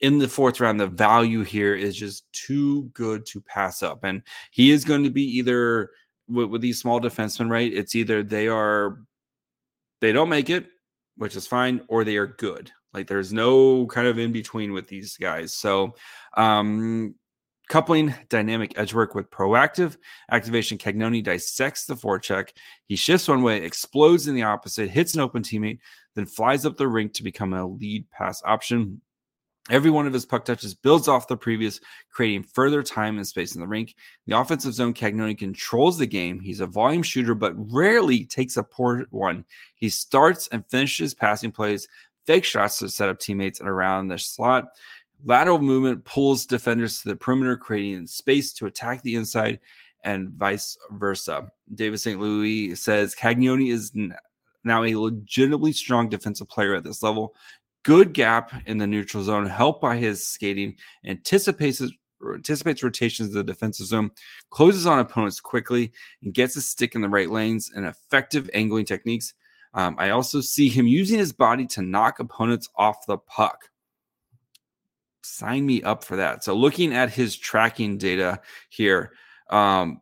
in 0.00 0.16
the 0.16 0.28
fourth 0.28 0.60
round 0.60 0.80
the 0.80 0.86
value 0.86 1.42
here 1.42 1.74
is 1.74 1.94
just 1.94 2.24
too 2.32 2.84
good 2.94 3.26
to 3.26 3.42
pass 3.42 3.82
up. 3.82 4.02
And 4.02 4.22
he 4.50 4.70
is 4.70 4.82
going 4.82 5.04
to 5.04 5.10
be 5.10 5.24
either 5.36 5.90
with, 6.26 6.48
with 6.48 6.62
these 6.62 6.80
small 6.80 7.02
defensemen 7.02 7.50
right? 7.50 7.70
It's 7.70 7.94
either 7.94 8.22
they 8.22 8.48
are 8.48 8.98
they 10.00 10.12
don't 10.12 10.28
make 10.28 10.50
it, 10.50 10.66
which 11.16 11.36
is 11.36 11.46
fine, 11.46 11.80
or 11.88 12.04
they 12.04 12.16
are 12.16 12.26
good. 12.26 12.70
Like 12.92 13.06
there's 13.06 13.32
no 13.32 13.86
kind 13.86 14.06
of 14.06 14.18
in 14.18 14.32
between 14.32 14.72
with 14.72 14.88
these 14.88 15.16
guys. 15.16 15.54
So, 15.54 15.94
um, 16.36 17.14
coupling 17.68 18.14
dynamic 18.28 18.78
edge 18.78 18.94
work 18.94 19.14
with 19.14 19.30
proactive 19.30 19.96
activation, 20.30 20.78
Cagnoni 20.78 21.22
dissects 21.22 21.84
the 21.84 21.94
forecheck. 21.94 22.50
He 22.86 22.96
shifts 22.96 23.28
one 23.28 23.42
way, 23.42 23.62
explodes 23.62 24.28
in 24.28 24.34
the 24.34 24.44
opposite, 24.44 24.88
hits 24.88 25.14
an 25.14 25.20
open 25.20 25.42
teammate, 25.42 25.80
then 26.14 26.26
flies 26.26 26.64
up 26.64 26.76
the 26.76 26.88
rink 26.88 27.12
to 27.14 27.22
become 27.22 27.52
a 27.52 27.66
lead 27.66 28.08
pass 28.10 28.42
option. 28.44 29.00
Every 29.68 29.90
one 29.90 30.06
of 30.06 30.12
his 30.12 30.24
puck 30.24 30.44
touches 30.44 30.74
builds 30.74 31.08
off 31.08 31.26
the 31.26 31.36
previous, 31.36 31.80
creating 32.10 32.44
further 32.44 32.82
time 32.82 33.16
and 33.16 33.26
space 33.26 33.54
in 33.54 33.60
the 33.60 33.66
rink. 33.66 33.96
The 34.26 34.38
offensive 34.38 34.74
zone, 34.74 34.94
Cagnoni 34.94 35.36
controls 35.36 35.98
the 35.98 36.06
game. 36.06 36.38
He's 36.38 36.60
a 36.60 36.66
volume 36.66 37.02
shooter, 37.02 37.34
but 37.34 37.54
rarely 37.56 38.24
takes 38.24 38.56
a 38.56 38.62
poor 38.62 39.06
one. 39.10 39.44
He 39.74 39.88
starts 39.88 40.48
and 40.52 40.64
finishes 40.68 41.14
passing 41.14 41.50
plays, 41.50 41.88
fake 42.26 42.44
shots 42.44 42.78
to 42.78 42.88
set 42.88 43.08
up 43.08 43.18
teammates 43.18 43.58
and 43.58 43.68
around 43.68 44.08
the 44.08 44.18
slot. 44.18 44.68
Lateral 45.24 45.58
movement 45.58 46.04
pulls 46.04 46.46
defenders 46.46 47.02
to 47.02 47.08
the 47.08 47.16
perimeter, 47.16 47.56
creating 47.56 48.06
space 48.06 48.52
to 48.52 48.66
attack 48.66 49.02
the 49.02 49.16
inside 49.16 49.58
and 50.04 50.30
vice 50.30 50.76
versa. 50.92 51.50
David 51.74 51.98
St. 51.98 52.20
Louis 52.20 52.74
says 52.76 53.16
Cagnoni 53.16 53.72
is 53.72 53.92
now 54.62 54.84
a 54.84 54.94
legitimately 54.94 55.72
strong 55.72 56.08
defensive 56.08 56.48
player 56.48 56.74
at 56.74 56.84
this 56.84 57.02
level 57.02 57.34
good 57.86 58.12
gap 58.12 58.52
in 58.66 58.78
the 58.78 58.86
neutral 58.86 59.22
zone, 59.22 59.46
helped 59.46 59.80
by 59.80 59.96
his 59.96 60.26
skating, 60.26 60.74
anticipates 61.04 61.80
anticipates 62.34 62.82
rotations 62.82 63.28
of 63.28 63.34
the 63.34 63.44
defensive 63.44 63.86
zone, 63.86 64.10
closes 64.50 64.86
on 64.86 64.98
opponents 64.98 65.38
quickly, 65.38 65.92
and 66.20 66.34
gets 66.34 66.56
a 66.56 66.60
stick 66.60 66.96
in 66.96 67.00
the 67.00 67.08
right 67.08 67.30
lanes 67.30 67.70
and 67.76 67.86
effective 67.86 68.50
angling 68.52 68.86
techniques. 68.86 69.34
Um, 69.72 69.94
I 70.00 70.10
also 70.10 70.40
see 70.40 70.68
him 70.68 70.88
using 70.88 71.16
his 71.16 71.32
body 71.32 71.64
to 71.66 71.82
knock 71.82 72.18
opponents 72.18 72.68
off 72.74 73.06
the 73.06 73.18
puck. 73.18 73.70
Sign 75.22 75.64
me 75.64 75.80
up 75.82 76.02
for 76.02 76.16
that. 76.16 76.42
So, 76.42 76.54
looking 76.54 76.92
at 76.92 77.10
his 77.10 77.36
tracking 77.36 77.98
data 77.98 78.40
here, 78.68 79.12
um, 79.48 80.00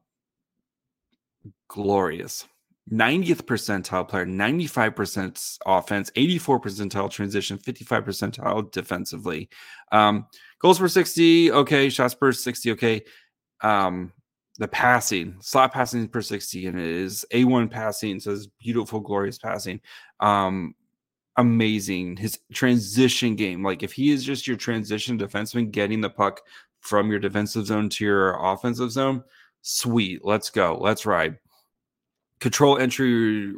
glorious. 1.68 2.46
90th 2.92 3.42
percentile 3.42 4.06
player, 4.06 4.26
95% 4.26 5.58
offense, 5.66 6.10
84 6.16 6.60
percentile 6.60 7.10
transition, 7.10 7.56
55 7.56 8.04
percentile 8.04 8.70
defensively. 8.70 9.48
Um, 9.90 10.26
goals 10.58 10.78
per 10.78 10.88
60, 10.88 11.52
okay. 11.52 11.88
Shots 11.88 12.14
per 12.14 12.32
60, 12.32 12.72
okay. 12.72 13.02
Um, 13.62 14.12
the 14.58 14.68
passing, 14.68 15.36
slot 15.40 15.72
passing 15.72 16.06
per 16.08 16.20
60, 16.20 16.66
and 16.66 16.78
it 16.78 16.86
is 16.86 17.24
A1 17.32 17.70
passing, 17.70 18.20
so 18.20 18.32
it's 18.32 18.46
beautiful, 18.46 19.00
glorious 19.00 19.38
passing. 19.38 19.80
Um, 20.20 20.74
amazing. 21.36 22.16
His 22.16 22.38
transition 22.52 23.34
game, 23.34 23.64
like 23.64 23.82
if 23.82 23.92
he 23.92 24.10
is 24.10 24.24
just 24.24 24.46
your 24.46 24.56
transition 24.56 25.18
defenseman 25.18 25.70
getting 25.70 26.00
the 26.00 26.10
puck 26.10 26.42
from 26.80 27.10
your 27.10 27.18
defensive 27.18 27.66
zone 27.66 27.88
to 27.88 28.04
your 28.04 28.36
offensive 28.44 28.92
zone, 28.92 29.24
sweet. 29.62 30.24
Let's 30.24 30.50
go. 30.50 30.78
Let's 30.80 31.06
ride 31.06 31.38
control 32.40 32.78
entry 32.78 33.54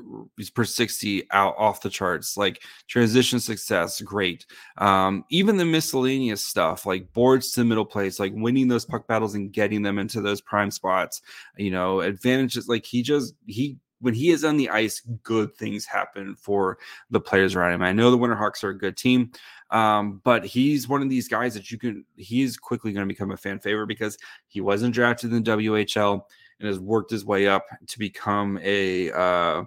per 0.54 0.64
60 0.64 1.28
out 1.33 1.54
off 1.59 1.80
the 1.80 1.90
charts 1.90 2.37
like 2.37 2.62
transition 2.88 3.40
success 3.40 4.00
great. 4.00 4.47
Um 4.78 5.25
even 5.30 5.56
the 5.56 5.64
miscellaneous 5.64 6.45
stuff 6.45 6.87
like 6.87 7.12
boards 7.12 7.50
to 7.52 7.61
the 7.61 7.64
middle 7.64 7.87
place 7.87 8.21
like 8.21 8.33
winning 8.35 8.68
those 8.68 8.85
puck 8.85 9.06
battles 9.06 9.35
and 9.35 9.52
getting 9.52 9.83
them 9.83 9.99
into 9.99 10.21
those 10.21 10.40
prime 10.40 10.71
spots 10.71 11.23
you 11.56 11.71
know 11.71 12.00
advantages 12.00 12.68
like 12.68 12.85
he 12.85 13.02
just 13.02 13.35
he 13.47 13.78
when 14.00 14.14
he 14.14 14.30
is 14.30 14.45
on 14.45 14.56
the 14.56 14.68
ice 14.68 15.00
good 15.23 15.54
things 15.56 15.87
happen 15.87 16.37
for 16.37 16.78
the 17.11 17.21
players 17.21 17.54
around 17.54 17.73
him. 17.73 17.83
I 17.83 17.92
know 17.92 18.11
the 18.11 18.18
winterhawks 18.18 18.62
are 18.62 18.71
a 18.71 18.78
good 18.78 18.97
team 18.97 19.33
um, 19.71 20.21
but 20.23 20.45
he's 20.45 20.87
one 20.87 21.02
of 21.02 21.09
these 21.09 21.28
guys 21.28 21.54
that 21.54 21.71
you 21.71 21.78
can 21.78 22.04
he's 22.16 22.56
quickly 22.56 22.92
going 22.92 23.06
to 23.06 23.12
become 23.12 23.33
a 23.33 23.37
fan 23.37 23.59
favorite 23.59 23.88
because 23.88 24.16
he 24.47 24.61
wasn't 24.61 24.95
drafted 24.95 25.33
in 25.33 25.42
the 25.42 25.50
whl 25.50 26.23
and 26.60 26.68
has 26.68 26.78
worked 26.78 27.10
his 27.10 27.25
way 27.25 27.46
up 27.46 27.64
to 27.86 27.98
become 27.98 28.58
a 28.62 29.10
uh, 29.12 29.64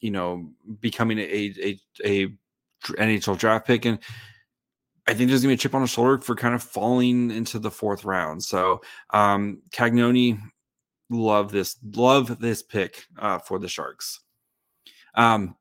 you 0.00 0.10
know 0.10 0.50
becoming 0.80 1.18
a, 1.18 1.22
a 1.62 1.80
a 2.04 2.28
NHL 2.84 3.38
draft 3.38 3.66
pick 3.66 3.84
and 3.84 3.98
I 5.06 5.14
think 5.14 5.28
there's 5.28 5.42
gonna 5.42 5.50
be 5.50 5.54
a 5.54 5.58
chip 5.58 5.74
on 5.74 5.82
his 5.82 5.90
shoulder 5.90 6.20
for 6.20 6.34
kind 6.34 6.54
of 6.54 6.62
falling 6.62 7.30
into 7.30 7.58
the 7.58 7.70
fourth 7.70 8.04
round. 8.04 8.42
So 8.42 8.80
um 9.10 9.62
Cagnoni, 9.70 10.38
love 11.10 11.52
this, 11.52 11.76
love 11.82 12.38
this 12.38 12.62
pick 12.62 13.04
uh, 13.18 13.38
for 13.38 13.58
the 13.58 13.68
Sharks. 13.68 14.20
Um 15.14 15.56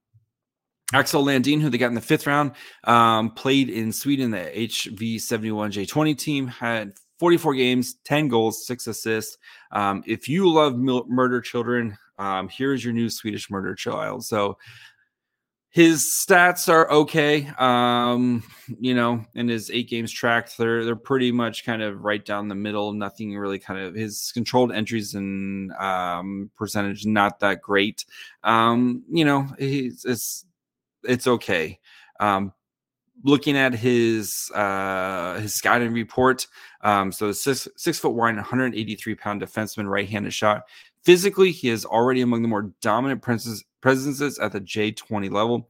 Axel 0.94 1.24
Landen, 1.24 1.60
who 1.60 1.70
they 1.70 1.80
got 1.80 1.88
in 1.88 1.96
the 1.96 2.02
fifth 2.02 2.28
round, 2.28 2.52
um, 2.84 3.32
played 3.32 3.68
in 3.68 3.92
Sweden, 3.92 4.30
the 4.30 4.52
HV71J20 4.56 6.18
team, 6.18 6.46
had 6.46 6.94
44 7.20 7.56
games, 7.56 7.96
10 8.06 8.28
goals, 8.28 8.66
six 8.66 8.88
assists. 8.88 9.38
Um, 9.72 10.04
if 10.06 10.28
you 10.28 10.52
love 10.52 10.78
mil- 10.78 11.06
murder 11.08 11.42
children, 11.42 11.98
um, 12.18 12.50
here's 12.50 12.84
your 12.84 12.94
new 12.94 13.10
Swedish 13.10 13.50
murder 13.50 13.76
child. 13.76 14.26
So 14.26 14.58
his 15.74 16.04
stats 16.04 16.70
are 16.70 16.90
okay. 16.92 17.48
Um, 17.58 18.44
you 18.80 18.94
know, 18.94 19.26
and 19.34 19.50
his 19.50 19.72
eight 19.72 19.90
games 19.90 20.12
tracked, 20.12 20.56
they're 20.56 20.86
they're 20.86 20.96
pretty 20.96 21.32
much 21.32 21.66
kind 21.66 21.82
of 21.82 22.04
right 22.04 22.24
down 22.24 22.48
the 22.48 22.54
middle. 22.54 22.94
Nothing 22.94 23.36
really 23.36 23.58
kind 23.58 23.80
of 23.80 23.96
his 23.96 24.32
controlled 24.36 24.72
entries 24.72 25.16
and 25.16 25.72
um, 25.74 26.52
percentage 26.56 27.08
not 27.08 27.40
that 27.40 27.62
great. 27.62 28.06
Um, 28.44 29.04
you 29.12 29.26
know, 29.26 29.48
it's 29.58 30.06
it's 30.06 30.46
it's 31.04 31.26
okay. 31.26 31.80
Um, 32.20 32.54
looking 33.24 33.56
at 33.56 33.74
his 33.74 34.50
uh 34.56 35.40
his 35.40 35.54
scouting 35.54 35.94
report 35.94 36.48
um 36.82 37.12
so 37.12 37.32
six 37.32 37.68
six 37.78 38.00
foot 38.00 38.14
wide 38.14 38.36
183 38.36 39.16
pound 39.16 39.42
defenseman 39.42 39.90
right-handed 39.90 40.34
shot. 40.34 40.64
Physically 41.04 41.52
he 41.52 41.70
is 41.70 41.86
already 41.86 42.22
among 42.22 42.42
the 42.42 42.48
more 42.48 42.72
dominant 42.82 43.22
presences 43.22 43.64
presences 43.82 44.40
at 44.40 44.52
the 44.52 44.62
j20 44.62 45.32
level. 45.32 45.70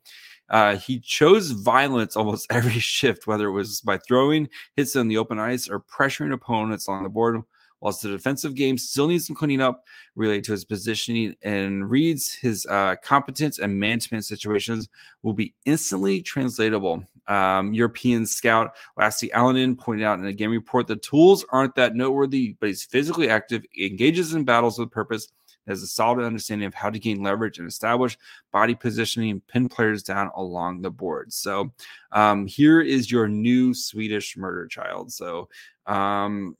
Uh, 0.50 0.75
he 0.75 1.00
chose 1.00 1.51
violence 1.51 2.15
almost 2.15 2.45
every 2.51 2.79
shift, 2.79 3.27
whether 3.27 3.47
it 3.47 3.53
was 3.53 3.81
by 3.81 3.97
throwing 3.97 4.47
hits 4.75 4.95
on 4.95 5.07
the 5.07 5.17
open 5.17 5.39
ice 5.39 5.67
or 5.67 5.79
pressuring 5.79 6.33
opponents 6.33 6.88
on 6.88 7.03
the 7.03 7.09
board. 7.09 7.41
Whilst 7.81 8.01
the 8.01 8.09
defensive 8.09 8.55
game 8.55 8.77
still 8.77 9.09
needs 9.09 9.27
some 9.27 9.35
cleaning 9.35 9.59
up 9.59 9.83
related 10.15 10.45
to 10.45 10.51
his 10.53 10.63
positioning 10.63 11.35
and 11.41 11.89
reads 11.89 12.33
his 12.33 12.65
uh, 12.67 12.95
competence 13.03 13.59
and 13.59 13.77
man-to-man 13.77 14.21
situations 14.21 14.88
will 15.21 15.33
be 15.33 15.53
instantly 15.65 16.21
translatable. 16.21 17.03
Um, 17.27 17.73
European 17.73 18.25
scout 18.25 18.75
Lassi 18.99 19.31
Alanen 19.31 19.77
pointed 19.77 20.03
out 20.03 20.19
in 20.19 20.25
a 20.25 20.33
game 20.33 20.51
report 20.51 20.87
the 20.87 20.97
tools 20.97 21.45
aren't 21.49 21.75
that 21.75 21.95
noteworthy, 21.95 22.57
but 22.59 22.67
he's 22.67 22.83
physically 22.83 23.29
active, 23.29 23.63
engages 23.79 24.33
in 24.33 24.43
battles 24.43 24.77
with 24.77 24.91
purpose, 24.91 25.29
has 25.65 25.81
a 25.81 25.87
solid 25.87 26.25
understanding 26.25 26.67
of 26.67 26.73
how 26.73 26.89
to 26.89 26.99
gain 26.99 27.23
leverage 27.23 27.59
and 27.59 27.67
establish 27.67 28.17
body 28.51 28.75
positioning 28.75 29.31
and 29.31 29.47
pin 29.47 29.69
players 29.69 30.03
down 30.03 30.29
along 30.35 30.81
the 30.81 30.91
board. 30.91 31.31
So 31.31 31.71
um, 32.11 32.45
here 32.45 32.81
is 32.81 33.09
your 33.09 33.29
new 33.29 33.73
Swedish 33.73 34.35
murder 34.35 34.67
child. 34.67 35.13
So 35.13 35.47
um, 35.85 36.57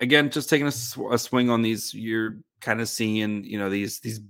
again, 0.00 0.30
just 0.30 0.50
taking 0.50 0.66
a, 0.66 0.72
sw- 0.72 1.12
a 1.12 1.18
swing 1.18 1.50
on 1.50 1.62
these, 1.62 1.94
you're 1.94 2.38
kind 2.60 2.80
of 2.80 2.88
seeing, 2.88 3.44
you 3.44 3.58
know, 3.58 3.70
these 3.70 4.00
these. 4.00 4.20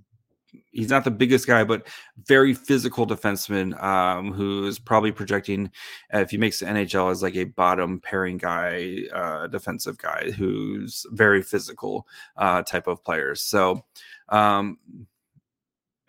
He's 0.73 0.91
not 0.91 1.05
the 1.05 1.11
biggest 1.11 1.47
guy, 1.47 1.65
but 1.65 1.87
very 2.27 2.55
physical 2.55 3.07
defenseman 3.07 3.81
um, 3.83 4.33
who 4.33 4.67
is 4.67 4.79
probably 4.79 5.13
projecting, 5.13 5.71
uh, 6.15 6.19
if 6.19 6.31
he 6.31 6.37
makes 6.37 6.61
the 6.61 6.67
NHL, 6.67 7.11
as 7.11 7.23
like 7.23 7.37
a 7.37 7.45
bottom 7.45 8.01
pairing 8.01 8.39
guy, 8.39 9.03
uh, 9.13 9.47
defensive 9.47 9.99
guy 9.99 10.31
who's 10.31 11.07
very 11.11 11.43
physical 11.43 12.07
uh, 12.37 12.63
type 12.63 12.87
of 12.87 13.05
player. 13.05 13.35
So, 13.35 13.85
um, 14.29 14.79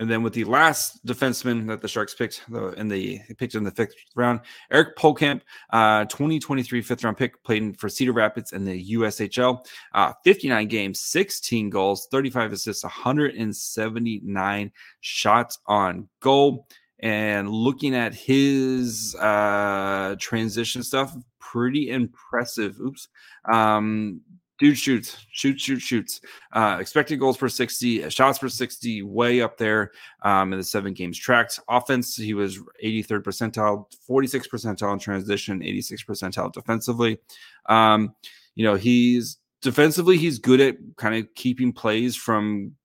and 0.02 0.10
then 0.10 0.24
with 0.24 0.34
the 0.34 0.46
last 0.46 1.06
defenseman 1.06 1.68
that 1.68 1.80
the 1.80 1.88
Sharks 1.88 2.16
picked 2.16 2.44
in 2.76 2.88
the 2.88 3.20
picked 3.38 3.54
in 3.54 3.64
the 3.64 3.70
fifth 3.70 3.94
round, 4.16 4.40
Erik 4.72 4.98
Pohlkamp, 4.98 5.42
uh, 5.70 6.06
2023 6.06 6.82
fifth 6.82 7.04
round 7.04 7.18
pick, 7.18 7.42
played 7.44 7.80
for 7.80 7.88
Cedar 7.88 8.12
Rapids 8.12 8.52
in 8.52 8.66
the 8.66 8.94
USHL. 8.94 9.64
Uh, 9.94 10.14
59 10.24 10.68
games, 10.70 11.02
16 11.02 11.70
goals, 11.70 12.08
35 12.10 12.52
assists, 12.52 12.84
179 12.84 14.72
shots 15.02 15.60
on 15.68 16.10
goal. 16.20 16.66
And 17.04 17.52
looking 17.52 17.96
at 17.96 18.16
his 18.16 19.16
uh, 19.20 20.16
transition 20.18 20.82
stuff, 20.82 21.16
pretty 21.40 21.92
impressive. 21.92 22.80
Oops. 22.80 23.08
Um, 23.52 24.22
dude 24.62 24.78
shoots, 24.78 25.26
shoots, 25.32 25.64
shoots, 25.64 25.82
shoots. 25.82 26.22
Uh, 26.54 26.78
expected 26.80 27.20
goals 27.20 27.36
per 27.36 27.50
60, 27.50 28.08
shots 28.12 28.38
per 28.38 28.48
60, 28.48 29.02
way 29.02 29.42
up 29.42 29.58
there 29.58 29.90
um, 30.22 30.54
in 30.54 30.60
the 30.60 30.64
seven 30.64 30.94
games 30.94 31.18
tracked. 31.18 31.60
Offense, 31.68 32.16
he 32.16 32.36
was 32.36 32.60
83rd 32.84 33.24
percentile, 33.24 33.86
46 34.06 34.48
percentile 34.48 34.94
in 34.94 35.00
transition, 35.00 35.64
86 35.64 36.04
percentile 36.04 36.54
defensively. 36.54 37.18
Um, 37.66 38.14
you 38.54 38.64
know, 38.64 38.76
he's 38.76 39.40
defensively, 39.64 40.18
he's 40.18 40.38
good 40.38 40.62
at 40.62 40.76
kind 40.96 41.16
of 41.16 41.34
keeping 41.34 41.74
plays 41.74 42.16
from 42.16 42.76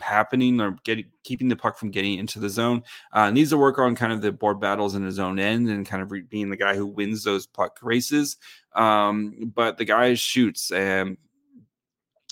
happening 0.00 0.60
or 0.60 0.76
getting 0.84 1.04
keeping 1.22 1.48
the 1.48 1.56
puck 1.56 1.76
from 1.76 1.90
getting 1.90 2.18
into 2.18 2.38
the 2.38 2.48
zone. 2.48 2.82
Uh, 3.12 3.30
needs 3.30 3.50
to 3.50 3.58
work 3.58 3.78
on 3.78 3.94
kind 3.94 4.12
of 4.12 4.22
the 4.22 4.32
board 4.32 4.58
battles 4.58 4.94
in 4.94 5.04
his 5.04 5.18
own 5.18 5.38
end 5.38 5.68
and 5.68 5.86
kind 5.86 6.02
of 6.02 6.10
re- 6.10 6.22
being 6.22 6.48
the 6.48 6.56
guy 6.56 6.74
who 6.74 6.86
wins 6.86 7.24
those 7.24 7.46
puck 7.46 7.78
races. 7.82 8.36
Um, 8.74 9.52
but 9.54 9.78
the 9.78 9.84
guy 9.84 10.14
shoots 10.14 10.70
and 10.70 11.16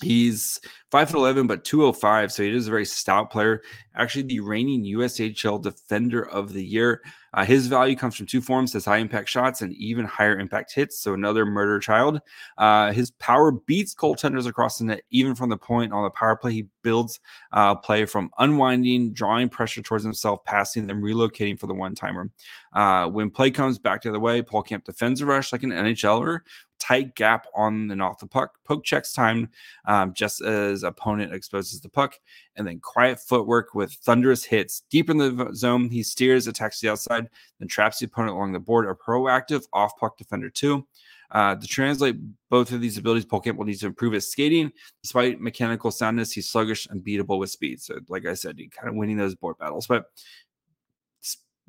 he's 0.03 0.61
five 0.91 1.11
foot 1.11 1.19
eleven, 1.19 1.47
but 1.47 1.65
two 1.65 1.85
oh 1.85 1.93
five, 1.93 2.33
so 2.33 2.43
he 2.43 2.55
is 2.55 2.67
a 2.67 2.71
very 2.71 2.85
stout 2.85 3.31
player. 3.31 3.63
Actually, 3.95 4.23
the 4.23 4.41
reigning 4.41 4.85
USHL 4.85 5.63
Defender 5.63 6.29
of 6.29 6.53
the 6.53 6.65
Year. 6.65 7.03
Uh, 7.35 7.45
his 7.45 7.67
value 7.67 7.97
comes 7.97 8.17
from 8.17 8.27
two 8.27 8.41
forms: 8.41 8.73
his 8.73 8.85
high 8.85 8.99
impact 8.99 9.29
shots 9.29 9.63
and 9.63 9.73
even 9.75 10.05
higher 10.05 10.39
impact 10.39 10.73
hits. 10.75 11.01
So 11.01 11.15
another 11.15 11.45
murder 11.45 11.79
child. 11.81 12.21
Uh, 12.57 12.93
his 12.93 13.11
power 13.13 13.53
beats 13.53 13.95
goaltenders 13.95 14.47
across 14.47 14.79
the 14.79 14.85
net, 14.85 15.03
even 15.11 15.35
from 15.35 15.51
the 15.51 15.59
point 15.59 15.93
on 15.93 16.05
the 16.05 16.11
power 16.11 16.37
play. 16.37 16.53
He 16.53 16.67
builds 16.89 17.21
uh, 17.53 17.75
play 17.75 18.07
from 18.07 18.31
unwinding, 18.39 19.13
drawing 19.13 19.51
pressure 19.51 19.83
towards 19.83 20.05
himself, 20.05 20.43
passing, 20.45 20.87
then 20.87 21.03
relocating 21.03 21.61
for 21.61 21.67
the 21.67 21.75
one 21.75 21.95
timer. 21.95 22.31
Uh, 22.73 23.07
when 23.09 23.29
play 23.29 23.51
comes 23.51 23.79
back 23.79 24.01
the 24.01 24.09
other 24.09 24.19
way, 24.19 24.41
Pohlkamp 24.41 24.85
defends 24.85 25.21
a 25.21 25.27
rush 25.27 25.53
like 25.53 25.63
an 25.63 25.71
NHLer. 25.71 26.41
Tight 26.79 27.15
gap 27.15 27.47
on 27.55 27.91
and 27.91 28.01
off 28.01 28.21
the 28.21 28.27
puck. 28.27 28.57
Poke 28.65 28.85
checks 28.85 29.13
time 29.13 29.51
um, 29.85 30.15
just 30.15 30.41
as 30.41 30.83
opponent 30.83 31.35
exposes 31.35 31.83
the 31.83 31.91
puck, 31.91 32.15
and 32.57 32.67
then 32.67 32.81
quiet 32.81 33.21
footwork 33.21 33.75
with 33.75 33.93
thunderous 33.93 34.45
hits 34.45 34.85
deep 34.89 35.11
in 35.11 35.19
the 35.19 35.51
zone. 35.55 35.91
He 35.91 36.03
steers, 36.03 36.47
attacks 36.47 36.81
the 36.81 36.89
outside, 36.89 37.29
then 37.59 37.69
traps 37.69 37.99
the 37.99 38.07
opponent 38.07 38.35
along 38.35 38.53
the 38.53 38.61
board. 38.61 38.87
A 38.87 38.95
proactive 38.95 39.67
off 39.75 39.93
puck 39.99 40.17
defender 40.17 40.49
too. 40.49 40.87
Uh, 41.31 41.55
to 41.55 41.67
translate 41.67 42.17
both 42.49 42.73
of 42.73 42.81
these 42.81 42.97
abilities, 42.97 43.27
Pohlkamp 43.27 43.57
will 43.57 43.67
need 43.67 43.79
to 43.81 43.87
improve 43.87 44.13
his 44.13 44.31
skating. 44.31 44.73
Despite 45.03 45.41
mechanical 45.41 45.91
soundness, 45.91 46.33
he's 46.33 46.49
sluggish 46.49 46.87
and 46.87 47.05
beatable 47.05 47.39
with 47.39 47.51
speed. 47.51 47.81
So, 47.81 47.99
like 48.09 48.27
I 48.27 48.35
said, 48.35 48.59
he 48.59 48.69
kind 48.69 48.89
of 48.89 48.95
winning 48.95 49.17
those 49.17 49.35
board 49.35 49.59
battles. 49.59 49.87
But 49.87 50.07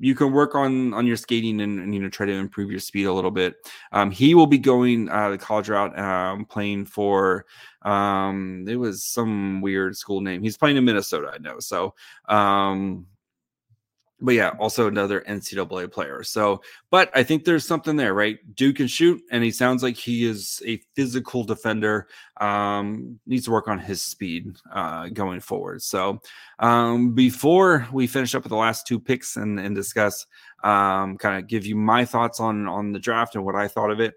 you 0.02 0.14
can 0.14 0.32
work 0.32 0.54
on 0.54 0.94
on 0.94 1.06
your 1.06 1.16
skating 1.16 1.60
and, 1.60 1.78
and, 1.78 1.94
you 1.94 2.00
know 2.00 2.08
try 2.08 2.24
to 2.24 2.32
improve 2.32 2.70
your 2.70 2.80
speed 2.80 3.04
a 3.04 3.12
little 3.12 3.30
bit. 3.30 3.54
Um, 3.92 4.10
he 4.10 4.34
will 4.34 4.46
be 4.46 4.58
going 4.58 5.08
uh, 5.10 5.28
the 5.28 5.38
college 5.38 5.68
route, 5.68 5.96
um, 5.98 6.46
playing 6.46 6.86
for 6.86 7.44
um, 7.82 8.64
it 8.66 8.76
was 8.76 9.04
some 9.04 9.60
weird 9.60 9.96
school 9.96 10.22
name. 10.22 10.42
He's 10.42 10.56
playing 10.56 10.78
in 10.78 10.84
Minnesota, 10.84 11.30
I 11.34 11.38
know. 11.38 11.60
So 11.60 11.94
um, 12.28 13.06
but 14.20 14.34
yeah, 14.34 14.50
also 14.58 14.86
another 14.86 15.22
NCAA 15.22 15.90
player. 15.90 16.22
So, 16.22 16.62
but 16.90 17.10
I 17.14 17.22
think 17.22 17.44
there's 17.44 17.66
something 17.66 17.96
there, 17.96 18.12
right? 18.12 18.38
Duke 18.54 18.76
can 18.76 18.86
shoot, 18.86 19.22
and 19.30 19.42
he 19.42 19.50
sounds 19.50 19.82
like 19.82 19.96
he 19.96 20.24
is 20.24 20.62
a 20.66 20.76
physical 20.94 21.44
defender. 21.44 22.06
Um, 22.38 23.18
needs 23.26 23.46
to 23.46 23.50
work 23.50 23.68
on 23.68 23.78
his 23.78 24.02
speed 24.02 24.56
uh, 24.72 25.08
going 25.08 25.40
forward. 25.40 25.82
So, 25.82 26.20
um, 26.58 27.14
before 27.14 27.88
we 27.92 28.06
finish 28.06 28.34
up 28.34 28.42
with 28.42 28.50
the 28.50 28.56
last 28.56 28.86
two 28.86 29.00
picks 29.00 29.36
and, 29.36 29.58
and 29.58 29.74
discuss, 29.74 30.26
um, 30.64 31.16
kind 31.16 31.42
of 31.42 31.48
give 31.48 31.64
you 31.64 31.76
my 31.76 32.04
thoughts 32.04 32.40
on 32.40 32.66
on 32.68 32.92
the 32.92 32.98
draft 32.98 33.34
and 33.34 33.44
what 33.44 33.54
I 33.54 33.68
thought 33.68 33.90
of 33.90 34.00
it. 34.00 34.14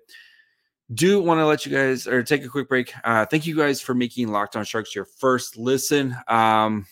do 0.94 1.22
want 1.22 1.40
to 1.40 1.46
let 1.46 1.66
you 1.66 1.72
guys 1.72 2.08
or 2.08 2.24
take 2.24 2.44
a 2.44 2.50
quick 2.50 2.68
break. 2.68 2.94
Uh, 3.04 3.26
thank 3.26 3.48
you 3.48 3.56
guys 3.56 3.80
for 3.80 3.94
making 3.94 4.28
Locked 4.28 4.58
On 4.58 4.66
Sharks 4.66 4.94
your 4.94 5.06
first 5.06 5.58
listen. 5.58 6.16
Um, 6.28 6.86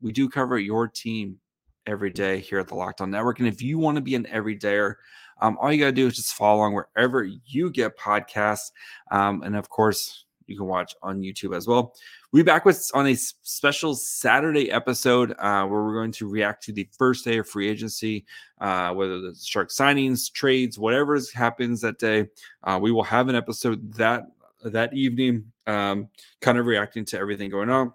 we 0.00 0.12
do 0.12 0.28
cover 0.28 0.58
your 0.58 0.88
team 0.88 1.38
every 1.88 2.10
day 2.10 2.38
here 2.38 2.58
at 2.58 2.68
the 2.68 2.74
Locked 2.74 3.00
On 3.00 3.10
Network. 3.10 3.38
And 3.40 3.48
if 3.48 3.62
you 3.62 3.78
want 3.78 3.96
to 3.96 4.02
be 4.02 4.14
an 4.14 4.26
everydayer, 4.26 4.94
um, 5.40 5.56
all 5.60 5.72
you 5.72 5.78
got 5.78 5.86
to 5.86 5.92
do 5.92 6.06
is 6.06 6.16
just 6.16 6.34
follow 6.34 6.58
along 6.58 6.74
wherever 6.74 7.24
you 7.24 7.70
get 7.70 7.96
podcasts. 7.96 8.70
Um, 9.10 9.42
and 9.42 9.56
of 9.56 9.68
course, 9.68 10.24
you 10.46 10.56
can 10.56 10.66
watch 10.66 10.94
on 11.02 11.20
YouTube 11.20 11.56
as 11.56 11.66
well. 11.66 11.94
We'll 12.32 12.42
be 12.42 12.46
back 12.46 12.64
with 12.64 12.90
on 12.94 13.06
a 13.06 13.14
special 13.14 13.94
Saturday 13.94 14.70
episode 14.70 15.32
uh, 15.38 15.64
where 15.66 15.82
we're 15.82 15.94
going 15.94 16.12
to 16.12 16.28
react 16.28 16.64
to 16.64 16.72
the 16.72 16.88
first 16.96 17.24
day 17.24 17.38
of 17.38 17.48
free 17.48 17.68
agency, 17.68 18.24
uh, 18.60 18.92
whether 18.94 19.20
the 19.20 19.34
Shark 19.34 19.70
signings, 19.70 20.32
trades, 20.32 20.78
whatever 20.78 21.18
happens 21.34 21.80
that 21.82 21.98
day. 21.98 22.28
Uh, 22.64 22.78
we 22.80 22.92
will 22.92 23.04
have 23.04 23.28
an 23.28 23.34
episode 23.34 23.92
that 23.94 24.24
that 24.64 24.92
evening, 24.92 25.52
um, 25.66 26.08
kind 26.40 26.58
of 26.58 26.66
reacting 26.66 27.04
to 27.04 27.18
everything 27.18 27.50
going 27.50 27.70
on. 27.70 27.92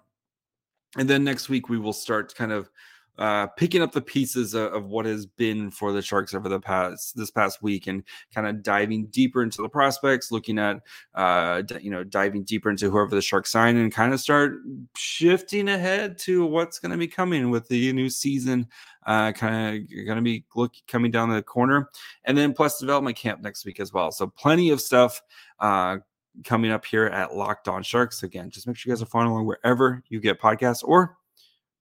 And 0.96 1.10
then 1.10 1.24
next 1.24 1.48
week 1.48 1.68
we 1.68 1.78
will 1.78 1.92
start 1.92 2.34
kind 2.34 2.52
of 2.52 2.70
uh, 3.18 3.46
picking 3.46 3.82
up 3.82 3.92
the 3.92 4.00
pieces 4.00 4.54
of, 4.54 4.72
of, 4.72 4.86
what 4.86 5.06
has 5.06 5.24
been 5.24 5.70
for 5.70 5.92
the 5.92 6.02
Sharks 6.02 6.34
over 6.34 6.48
the 6.48 6.58
past 6.58 7.16
this 7.16 7.30
past 7.30 7.62
week, 7.62 7.86
and 7.86 8.02
kind 8.34 8.46
of 8.46 8.62
diving 8.62 9.06
deeper 9.06 9.42
into 9.42 9.62
the 9.62 9.68
prospects, 9.68 10.32
looking 10.32 10.58
at 10.58 10.80
uh, 11.14 11.62
d- 11.62 11.78
you 11.80 11.90
know 11.90 12.02
diving 12.02 12.42
deeper 12.42 12.70
into 12.70 12.90
whoever 12.90 13.14
the 13.14 13.22
Sharks 13.22 13.52
sign, 13.52 13.76
and 13.76 13.92
kind 13.92 14.12
of 14.12 14.20
start 14.20 14.56
shifting 14.96 15.68
ahead 15.68 16.18
to 16.18 16.44
what's 16.44 16.78
going 16.78 16.92
to 16.92 16.98
be 16.98 17.06
coming 17.06 17.50
with 17.50 17.68
the 17.68 17.92
new 17.92 18.10
season. 18.10 18.66
Uh, 19.06 19.32
kind 19.32 19.76
of 19.76 20.06
going 20.06 20.16
to 20.16 20.22
be 20.22 20.44
look 20.56 20.74
coming 20.88 21.10
down 21.10 21.30
the 21.30 21.42
corner, 21.42 21.90
and 22.24 22.36
then 22.36 22.52
plus 22.52 22.80
development 22.80 23.16
camp 23.16 23.40
next 23.42 23.64
week 23.64 23.78
as 23.78 23.92
well. 23.92 24.10
So 24.10 24.26
plenty 24.26 24.70
of 24.70 24.80
stuff 24.80 25.22
uh, 25.60 25.98
coming 26.42 26.72
up 26.72 26.84
here 26.84 27.06
at 27.06 27.36
Locked 27.36 27.68
On 27.68 27.82
Sharks. 27.82 28.24
Again, 28.24 28.50
just 28.50 28.66
make 28.66 28.76
sure 28.76 28.90
you 28.90 28.96
guys 28.96 29.02
are 29.02 29.06
following 29.06 29.46
wherever 29.46 30.02
you 30.08 30.20
get 30.20 30.40
podcasts 30.40 30.82
or 30.82 31.16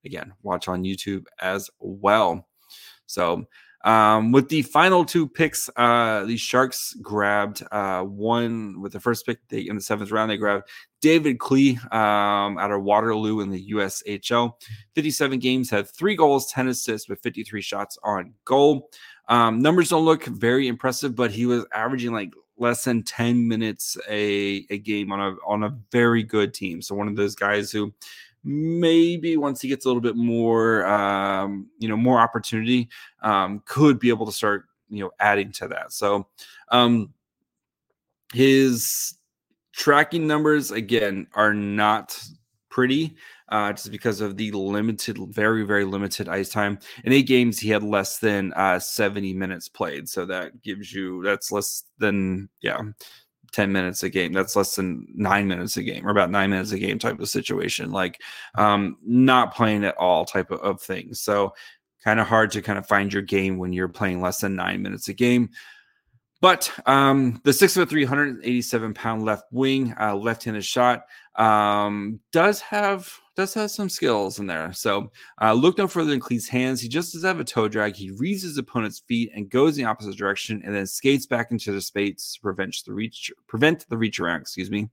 again, 0.05 0.33
watch 0.41 0.67
on 0.67 0.83
YouTube 0.83 1.25
as 1.41 1.69
well. 1.79 2.47
So, 3.05 3.45
um, 3.83 4.31
with 4.31 4.47
the 4.47 4.61
final 4.61 5.03
two 5.03 5.27
picks, 5.27 5.69
uh, 5.75 6.23
the 6.25 6.37
Sharks 6.37 6.93
grabbed 7.01 7.63
uh, 7.69 8.03
one 8.03 8.81
with 8.81 8.93
the 8.93 8.99
first 8.99 9.25
pick 9.25 9.39
they, 9.49 9.61
in 9.61 9.75
the 9.75 9.81
seventh 9.81 10.09
round. 10.09 10.31
They 10.31 10.37
grabbed 10.37 10.69
David 11.01 11.37
Klee 11.37 11.77
um, 11.93 12.57
out 12.57 12.71
of 12.71 12.83
Waterloo 12.83 13.41
in 13.41 13.49
the 13.49 13.71
USHL. 13.71 14.53
57 14.95 15.39
games, 15.39 15.69
had 15.69 15.89
three 15.89 16.15
goals, 16.15 16.49
10 16.51 16.69
assists, 16.69 17.09
with 17.09 17.19
53 17.19 17.61
shots 17.61 17.97
on 18.03 18.33
goal. 18.45 18.89
Um, 19.27 19.61
numbers 19.61 19.89
don't 19.89 20.05
look 20.05 20.23
very 20.25 20.67
impressive, 20.67 21.13
but 21.13 21.31
he 21.31 21.45
was 21.45 21.65
averaging 21.73 22.13
like 22.13 22.31
less 22.57 22.85
than 22.85 23.03
10 23.03 23.47
minutes 23.47 23.97
a, 24.07 24.65
a 24.69 24.77
game 24.77 25.11
on 25.11 25.19
a 25.19 25.35
on 25.45 25.63
a 25.63 25.77
very 25.91 26.23
good 26.23 26.53
team. 26.53 26.81
So 26.81 26.95
one 26.95 27.07
of 27.07 27.15
those 27.15 27.35
guys 27.35 27.71
who 27.71 27.93
maybe 28.43 29.37
once 29.37 29.61
he 29.61 29.67
gets 29.67 29.85
a 29.85 29.87
little 29.87 30.01
bit 30.01 30.15
more 30.15 30.85
um, 30.85 31.67
you 31.79 31.87
know 31.87 31.97
more 31.97 32.19
opportunity 32.19 32.89
um, 33.21 33.61
could 33.65 33.99
be 33.99 34.09
able 34.09 34.25
to 34.25 34.31
start 34.31 34.65
you 34.89 35.03
know 35.03 35.11
adding 35.19 35.51
to 35.53 35.67
that. 35.67 35.93
So 35.93 36.27
um, 36.69 37.13
his 38.33 39.15
tracking 39.73 40.27
numbers 40.27 40.71
again 40.71 41.27
are 41.33 41.53
not 41.53 42.21
pretty 42.69 43.15
uh, 43.49 43.71
just 43.71 43.91
because 43.91 44.19
of 44.19 44.35
the 44.35 44.51
limited 44.51 45.17
very 45.29 45.63
very 45.63 45.85
limited 45.85 46.27
ice 46.27 46.49
time. 46.49 46.79
In 47.03 47.13
eight 47.13 47.27
games 47.27 47.59
he 47.59 47.69
had 47.69 47.83
less 47.83 48.17
than 48.17 48.53
uh, 48.53 48.79
70 48.79 49.33
minutes 49.33 49.69
played. 49.69 50.09
So 50.09 50.25
that 50.25 50.61
gives 50.61 50.91
you 50.91 51.21
that's 51.23 51.51
less 51.51 51.83
than 51.99 52.49
yeah 52.61 52.81
10 53.53 53.71
minutes 53.71 54.03
a 54.03 54.09
game. 54.09 54.33
That's 54.33 54.55
less 54.55 54.75
than 54.75 55.07
nine 55.13 55.47
minutes 55.47 55.77
a 55.77 55.83
game 55.83 56.05
or 56.05 56.11
about 56.11 56.31
nine 56.31 56.49
minutes 56.49 56.71
a 56.71 56.79
game 56.79 56.99
type 56.99 57.19
of 57.19 57.29
situation. 57.29 57.91
Like 57.91 58.21
um, 58.55 58.97
not 59.05 59.55
playing 59.55 59.85
at 59.85 59.97
all 59.97 60.25
type 60.25 60.51
of, 60.51 60.59
of 60.59 60.81
things. 60.81 61.21
So 61.21 61.53
kind 62.03 62.19
of 62.19 62.27
hard 62.27 62.51
to 62.51 62.61
kind 62.61 62.77
of 62.77 62.85
find 62.87 63.13
your 63.13 63.21
game 63.21 63.57
when 63.57 63.71
you're 63.71 63.87
playing 63.87 64.21
less 64.21 64.41
than 64.41 64.55
nine 64.55 64.81
minutes 64.81 65.07
a 65.07 65.13
game. 65.13 65.49
But 66.43 66.69
um, 66.85 67.39
the 67.45 67.53
six 67.53 67.73
foot 67.73 67.87
three 67.87 68.03
hundred 68.03 68.37
eighty 68.43 68.61
seven 68.61 68.93
pound 68.93 69.23
left 69.23 69.45
wing, 69.51 69.95
uh, 69.97 70.13
left 70.13 70.43
handed 70.43 70.65
shot, 70.65 71.05
um, 71.37 72.19
does 72.33 72.59
have 72.59 73.09
does 73.37 73.53
have 73.53 73.71
some 73.71 73.87
skills 73.87 74.39
in 74.39 74.47
there. 74.47 74.73
So 74.73 75.09
uh, 75.41 75.53
look 75.53 75.77
no 75.77 75.87
further 75.87 76.09
than 76.09 76.19
Klee's 76.19 76.49
hands. 76.49 76.81
He 76.81 76.89
just 76.89 77.13
does 77.13 77.23
have 77.23 77.39
a 77.39 77.45
toe 77.45 77.69
drag. 77.69 77.95
He 77.95 78.11
reads 78.11 78.43
his 78.43 78.57
opponent's 78.57 78.99
feet 79.07 79.31
and 79.33 79.49
goes 79.49 79.77
in 79.77 79.85
the 79.85 79.89
opposite 79.89 80.17
direction, 80.17 80.61
and 80.65 80.75
then 80.75 80.85
skates 80.85 81.25
back 81.25 81.49
into 81.51 81.71
the 81.71 81.79
space 81.79 82.33
to 82.33 82.41
prevent 82.41 82.75
the 82.85 82.91
reach 82.91 83.31
prevent 83.47 83.87
the 83.87 83.97
reach 83.97 84.19
around. 84.19 84.41
Excuse 84.41 84.69
me. 84.69 84.89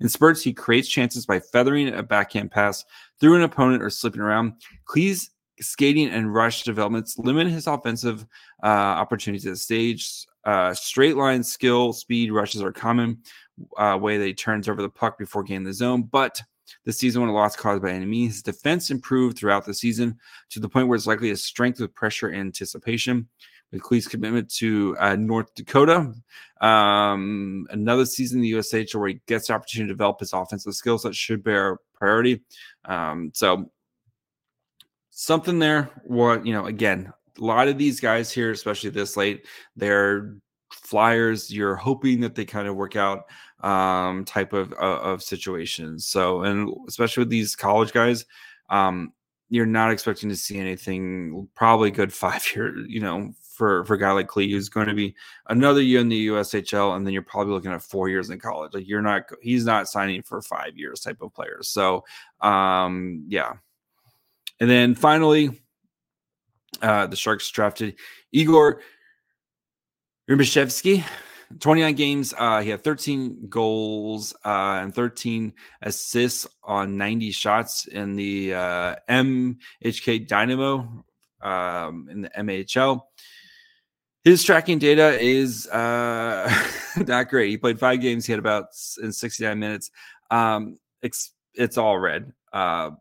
In 0.00 0.08
spurts, 0.08 0.40
he 0.40 0.54
creates 0.54 0.88
chances 0.88 1.26
by 1.26 1.38
feathering 1.38 1.92
a 1.92 2.02
backhand 2.02 2.50
pass 2.50 2.82
through 3.20 3.36
an 3.36 3.42
opponent 3.42 3.82
or 3.82 3.90
slipping 3.90 4.22
around. 4.22 4.54
Klee's 4.86 5.30
skating 5.60 6.08
and 6.08 6.32
rush 6.34 6.62
developments 6.62 7.18
limit 7.18 7.46
his 7.48 7.66
offensive 7.66 8.26
uh, 8.62 8.66
opportunities 8.66 9.46
at 9.46 9.52
the 9.52 9.58
stage. 9.58 10.26
Uh, 10.44 10.74
straight 10.74 11.16
line 11.16 11.42
skill, 11.42 11.92
speed 11.92 12.32
rushes 12.32 12.62
are 12.62 12.72
common 12.72 13.18
uh, 13.76 13.98
way 14.00 14.18
that 14.18 14.26
he 14.26 14.34
turns 14.34 14.68
over 14.68 14.82
the 14.82 14.88
puck 14.88 15.18
before 15.18 15.42
getting 15.42 15.64
the 15.64 15.72
zone, 15.72 16.02
but 16.02 16.40
this 16.84 16.98
season 16.98 17.22
when 17.22 17.30
a 17.30 17.34
loss 17.34 17.56
caused 17.56 17.82
by 17.82 17.90
enemy. 17.90 18.26
His 18.26 18.42
defense 18.42 18.90
improved 18.90 19.38
throughout 19.38 19.64
the 19.64 19.74
season 19.74 20.18
to 20.50 20.60
the 20.60 20.68
point 20.68 20.88
where 20.88 20.96
it's 20.96 21.06
likely 21.06 21.28
his 21.28 21.42
strength 21.42 21.80
with 21.80 21.94
pressure 21.94 22.28
and 22.28 22.40
anticipation. 22.40 23.28
With 23.72 23.82
Klee's 23.82 24.06
commitment 24.06 24.50
to 24.56 24.96
uh, 25.00 25.16
North 25.16 25.52
Dakota, 25.56 26.12
um, 26.60 27.66
another 27.70 28.06
season 28.06 28.38
in 28.38 28.42
the 28.42 28.58
USH 28.58 28.94
where 28.94 29.08
he 29.08 29.20
gets 29.26 29.48
the 29.48 29.54
opportunity 29.54 29.88
to 29.88 29.94
develop 29.94 30.20
his 30.20 30.32
offensive 30.32 30.74
skills 30.74 31.02
that 31.02 31.16
should 31.16 31.42
bear 31.42 31.78
priority. 31.92 32.42
Um, 32.84 33.32
so 33.34 33.70
something 35.10 35.58
there. 35.58 35.90
What 36.04 36.46
you 36.46 36.52
know, 36.52 36.66
again, 36.66 37.12
a 37.40 37.44
lot 37.44 37.68
of 37.68 37.78
these 37.78 38.00
guys 38.00 38.30
here, 38.30 38.50
especially 38.50 38.90
this 38.90 39.16
late, 39.16 39.46
they're 39.76 40.36
flyers. 40.70 41.52
You're 41.52 41.76
hoping 41.76 42.20
that 42.20 42.34
they 42.34 42.44
kind 42.44 42.68
of 42.68 42.76
work 42.76 42.96
out 42.96 43.24
um, 43.60 44.24
type 44.24 44.52
of, 44.52 44.72
of, 44.74 44.78
uh, 44.78 45.02
of 45.02 45.22
situations. 45.22 46.06
So, 46.06 46.42
and 46.42 46.70
especially 46.88 47.22
with 47.22 47.30
these 47.30 47.56
college 47.56 47.92
guys, 47.92 48.24
um, 48.70 49.12
you're 49.50 49.66
not 49.66 49.90
expecting 49.90 50.28
to 50.28 50.36
see 50.36 50.58
anything. 50.58 51.48
Probably 51.54 51.90
good 51.90 52.12
five 52.24 52.44
year, 52.54 52.76
you 52.86 53.00
know, 53.00 53.32
for 53.40 53.84
for 53.84 53.94
a 53.94 53.98
guy 53.98 54.10
like 54.12 54.26
Klee, 54.26 54.50
who's 54.50 54.68
going 54.68 54.88
to 54.88 54.94
be 54.94 55.14
another 55.48 55.80
year 55.80 56.00
in 56.00 56.08
the 56.08 56.28
USHL, 56.28 56.96
and 56.96 57.06
then 57.06 57.12
you're 57.12 57.22
probably 57.22 57.52
looking 57.52 57.72
at 57.72 57.82
four 57.82 58.08
years 58.08 58.30
in 58.30 58.38
college. 58.38 58.74
Like 58.74 58.88
you're 58.88 59.02
not, 59.02 59.22
he's 59.42 59.64
not 59.64 59.88
signing 59.88 60.22
for 60.22 60.42
five 60.42 60.76
years 60.76 61.00
type 61.00 61.22
of 61.22 61.32
players. 61.32 61.68
So, 61.68 62.04
um, 62.40 63.24
yeah. 63.28 63.52
And 64.60 64.68
then 64.68 64.94
finally, 64.94 65.60
uh, 66.82 67.06
the 67.06 67.16
Sharks 67.16 67.50
drafted 67.50 67.96
Yegor 68.32 68.80
Rimashevsky 70.28 71.04
29 71.60 71.94
games. 71.94 72.34
Uh, 72.36 72.60
he 72.60 72.70
had 72.70 72.82
13 72.82 73.46
goals 73.48 74.34
uh, 74.44 74.80
and 74.82 74.94
13 74.94 75.52
assists 75.82 76.46
on 76.62 76.96
90 76.96 77.30
shots 77.32 77.86
in 77.86 78.16
the 78.16 78.54
uh, 78.54 78.96
MHK 79.08 80.26
Dynamo 80.26 81.04
um, 81.42 82.08
in 82.10 82.22
the 82.22 82.30
MHL. 82.30 83.02
His 84.24 84.42
tracking 84.42 84.78
data 84.78 85.18
is 85.20 85.66
uh, 85.68 86.50
not 87.06 87.28
great. 87.28 87.50
He 87.50 87.58
played 87.58 87.78
five 87.78 88.00
games. 88.00 88.24
He 88.24 88.32
had 88.32 88.38
about 88.38 88.66
in 89.02 89.12
69 89.12 89.58
minutes. 89.58 89.90
Um, 90.30 90.78
it's 91.02 91.32
it's 91.52 91.76
all 91.76 91.98
red. 91.98 92.32
Uh, 92.52 92.92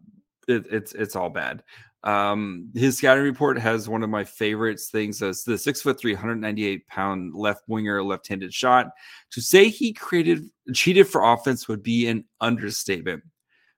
it, 0.50 0.66
it's 0.70 0.92
it's 0.92 1.16
all 1.16 1.30
bad. 1.30 1.64
Um, 2.04 2.70
his 2.76 2.98
scouting 2.98 3.24
report 3.24 3.58
has 3.60 3.88
one 3.88 4.04
of 4.04 4.10
my 4.10 4.26
favorites 4.26 4.89
things 4.89 5.22
as 5.22 5.44
the 5.44 5.58
six 5.58 5.82
foot 5.82 6.00
three, 6.00 6.13
198 6.13 6.88
pound 6.88 7.34
left 7.34 7.63
winger, 7.68 8.04
left 8.04 8.28
handed 8.28 8.54
shot. 8.54 8.88
To 9.32 9.42
say 9.42 9.70
he 9.70 9.94
created 9.94 10.50
cheated 10.74 11.08
for 11.08 11.24
offense 11.24 11.68
would 11.68 11.82
be 11.82 12.08
an 12.08 12.26
understatement. 12.42 13.24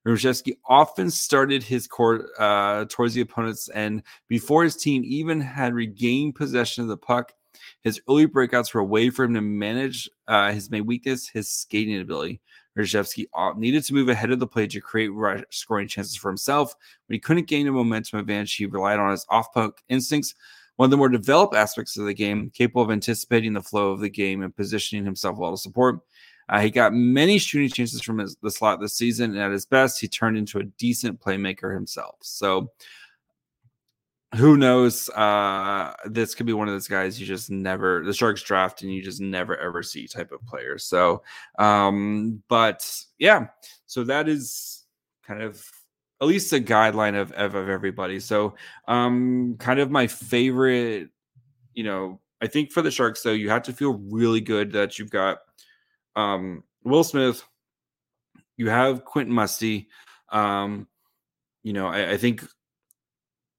Rojewski 0.07 0.57
often 0.67 1.09
started 1.09 1.63
his 1.63 1.87
court 1.87 2.27
uh, 2.37 2.85
towards 2.89 3.15
the 3.15 3.21
opponents, 3.21 3.69
and 3.69 4.03
before 4.27 4.63
his 4.63 4.75
team 4.75 5.03
even 5.03 5.41
had 5.41 5.73
regained 5.73 6.35
possession 6.35 6.83
of 6.83 6.89
the 6.89 6.97
puck, 6.97 7.33
his 7.81 7.99
early 8.07 8.27
breakouts 8.27 8.73
were 8.73 8.81
a 8.81 8.85
way 8.85 9.09
for 9.09 9.25
him 9.25 9.33
to 9.33 9.41
manage 9.41 10.09
uh, 10.27 10.51
his 10.51 10.69
main 10.69 10.85
weakness, 10.85 11.27
his 11.27 11.49
skating 11.49 11.99
ability. 11.99 12.39
Rajewski 12.77 13.25
uh, 13.33 13.53
needed 13.57 13.83
to 13.85 13.93
move 13.93 14.09
ahead 14.09 14.31
of 14.31 14.39
the 14.39 14.47
play 14.47 14.67
to 14.67 14.81
create 14.81 15.11
scoring 15.49 15.87
chances 15.87 16.15
for 16.15 16.29
himself. 16.29 16.75
When 17.07 17.15
he 17.15 17.19
couldn't 17.19 17.47
gain 17.47 17.67
a 17.67 17.71
momentum 17.71 18.19
advantage, 18.19 18.55
he 18.55 18.65
relied 18.65 18.99
on 18.99 19.11
his 19.11 19.25
off 19.29 19.53
puck 19.53 19.81
instincts. 19.89 20.35
One 20.75 20.87
of 20.87 20.91
the 20.91 20.97
more 20.97 21.09
developed 21.09 21.55
aspects 21.55 21.97
of 21.97 22.05
the 22.05 22.13
game, 22.13 22.51
capable 22.53 22.81
of 22.81 22.91
anticipating 22.91 23.53
the 23.53 23.63
flow 23.63 23.91
of 23.91 24.01
the 24.01 24.09
game 24.09 24.43
and 24.43 24.55
positioning 24.55 25.05
himself 25.05 25.37
well 25.37 25.51
to 25.51 25.57
support. 25.57 26.01
Uh, 26.49 26.59
he 26.59 26.69
got 26.69 26.93
many 26.93 27.37
shooting 27.37 27.69
chances 27.69 28.01
from 28.01 28.19
his, 28.19 28.35
the 28.43 28.51
slot 28.51 28.79
this 28.79 28.95
season, 28.95 29.31
and 29.31 29.39
at 29.39 29.51
his 29.51 29.65
best, 29.65 29.99
he 29.99 30.07
turned 30.07 30.37
into 30.37 30.59
a 30.59 30.63
decent 30.63 31.19
playmaker 31.19 31.73
himself. 31.73 32.15
So, 32.21 32.71
who 34.35 34.57
knows? 34.57 35.09
Uh, 35.09 35.93
this 36.05 36.35
could 36.35 36.45
be 36.45 36.53
one 36.53 36.67
of 36.67 36.73
those 36.73 36.87
guys 36.87 37.19
you 37.19 37.25
just 37.25 37.49
never 37.49 38.03
the 38.03 38.13
Sharks 38.13 38.41
draft 38.41 38.81
and 38.81 38.93
you 38.93 39.01
just 39.01 39.21
never 39.21 39.57
ever 39.57 39.81
see 39.81 40.07
type 40.07 40.31
of 40.31 40.45
player. 40.45 40.77
So, 40.77 41.23
um, 41.59 42.41
but 42.47 42.87
yeah, 43.17 43.47
so 43.85 44.03
that 44.03 44.27
is 44.27 44.83
kind 45.25 45.41
of 45.41 45.65
at 46.21 46.27
least 46.27 46.53
a 46.53 46.59
guideline 46.59 47.19
of 47.19 47.31
of, 47.33 47.55
of 47.55 47.69
everybody. 47.69 48.19
So, 48.19 48.55
um, 48.87 49.55
kind 49.59 49.79
of 49.79 49.91
my 49.91 50.07
favorite, 50.07 51.09
you 51.73 51.83
know, 51.83 52.19
I 52.41 52.47
think 52.47 52.71
for 52.71 52.81
the 52.81 52.91
Sharks 52.91 53.21
though, 53.21 53.31
you 53.31 53.49
have 53.49 53.63
to 53.63 53.73
feel 53.73 53.93
really 54.09 54.41
good 54.41 54.71
that 54.73 54.99
you've 54.99 55.11
got 55.11 55.39
um 56.15 56.63
Will 56.83 57.03
Smith, 57.03 57.43
you 58.57 58.69
have 58.69 59.05
Quentin 59.05 59.33
Musty. 59.33 59.87
Um, 60.29 60.87
you 61.63 61.73
know, 61.73 61.87
I, 61.87 62.11
I 62.11 62.17
think 62.17 62.43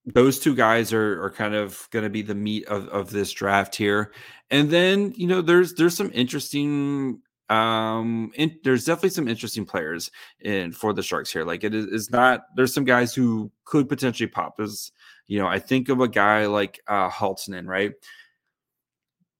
those 0.06 0.38
two 0.38 0.54
guys 0.54 0.92
are 0.92 1.22
are 1.22 1.30
kind 1.30 1.54
of 1.54 1.88
going 1.90 2.04
to 2.04 2.10
be 2.10 2.22
the 2.22 2.34
meat 2.34 2.64
of, 2.66 2.88
of 2.88 3.10
this 3.10 3.32
draft 3.32 3.74
here. 3.74 4.12
And 4.50 4.70
then 4.70 5.12
you 5.16 5.26
know 5.26 5.42
there's 5.42 5.74
there's 5.74 5.96
some 5.96 6.10
interesting 6.14 7.20
um 7.48 8.32
in, 8.34 8.56
there's 8.64 8.84
definitely 8.84 9.10
some 9.10 9.28
interesting 9.28 9.64
players 9.66 10.10
in 10.40 10.72
for 10.72 10.92
the 10.92 11.02
sharks 11.02 11.32
here. 11.32 11.44
Like 11.44 11.64
it 11.64 11.74
is, 11.74 11.86
is 11.86 12.10
not 12.10 12.42
there's 12.54 12.72
some 12.72 12.84
guys 12.84 13.14
who 13.14 13.50
could 13.64 13.88
potentially 13.88 14.28
pop. 14.28 14.60
As 14.60 14.92
you 15.26 15.40
know 15.40 15.48
i 15.48 15.58
think 15.58 15.88
of 15.88 16.00
a 16.00 16.08
guy 16.08 16.46
like 16.46 16.80
uh 16.86 17.10
Halttunen 17.10 17.66
right? 17.66 17.92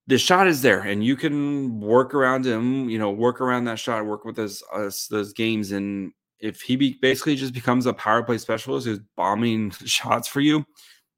The 0.09 0.19
shot 0.19 0.47
is 0.47 0.63
there 0.63 0.81
and 0.81 1.05
you 1.05 1.17
can 1.17 1.81
work 1.81 2.15
around 2.15 2.45
him 2.47 2.89
you 2.89 2.99
know 2.99 3.11
work 3.11 3.41
around 3.41 3.65
that 3.65 3.79
shot 3.79 4.05
work 4.07 4.25
with 4.25 4.37
those 4.37 4.63
uh, 4.73 4.91
those 5.11 5.33
games 5.33 5.73
and 5.73 6.13
if 6.41 6.61
he 6.61 6.77
be, 6.77 6.99
basically 7.01 7.37
just 7.37 7.55
becomes 7.55 7.87
a 7.87 7.93
power 7.93 8.23
play 8.23 8.39
specialist 8.39 8.87
who's 8.87 9.01
bombing 9.17 9.71
shots 9.85 10.29
for 10.29 10.41
you, 10.41 10.65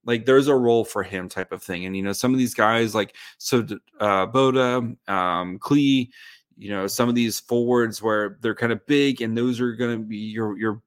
like 0.05 0.25
there's 0.25 0.49
a 0.49 0.55
role 0.55 0.85
for 0.85 1.03
him 1.03 1.29
type 1.29 1.53
of 1.53 1.63
thing. 1.63 1.85
And 1.87 1.97
you 1.97 2.03
know, 2.03 2.13
some 2.13 2.33
of 2.33 2.39
these 2.39 2.55
guys 2.55 2.95
like 2.95 3.15
so 3.39 3.67
uh 4.01 4.27
Boda, 4.27 4.97
um, 5.09 5.59
Klee, 5.59 6.09
you 6.57 6.71
know, 6.71 6.87
some 6.87 7.09
of 7.09 7.15
these 7.15 7.41
forwards 7.41 8.03
where 8.03 8.39
they're 8.41 8.55
kind 8.55 8.73
of 8.73 8.87
big 8.87 9.21
and 9.23 9.37
those 9.37 9.61
are 9.61 9.73
gonna 9.73 9.99
be 9.99 10.17
your 10.17 10.59
your 10.59 10.83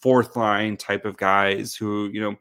fourth 0.00 0.36
line 0.36 0.76
type 0.76 1.04
of 1.04 1.16
guys 1.16 1.74
who, 1.74 2.08
you 2.12 2.20
know, 2.20 2.36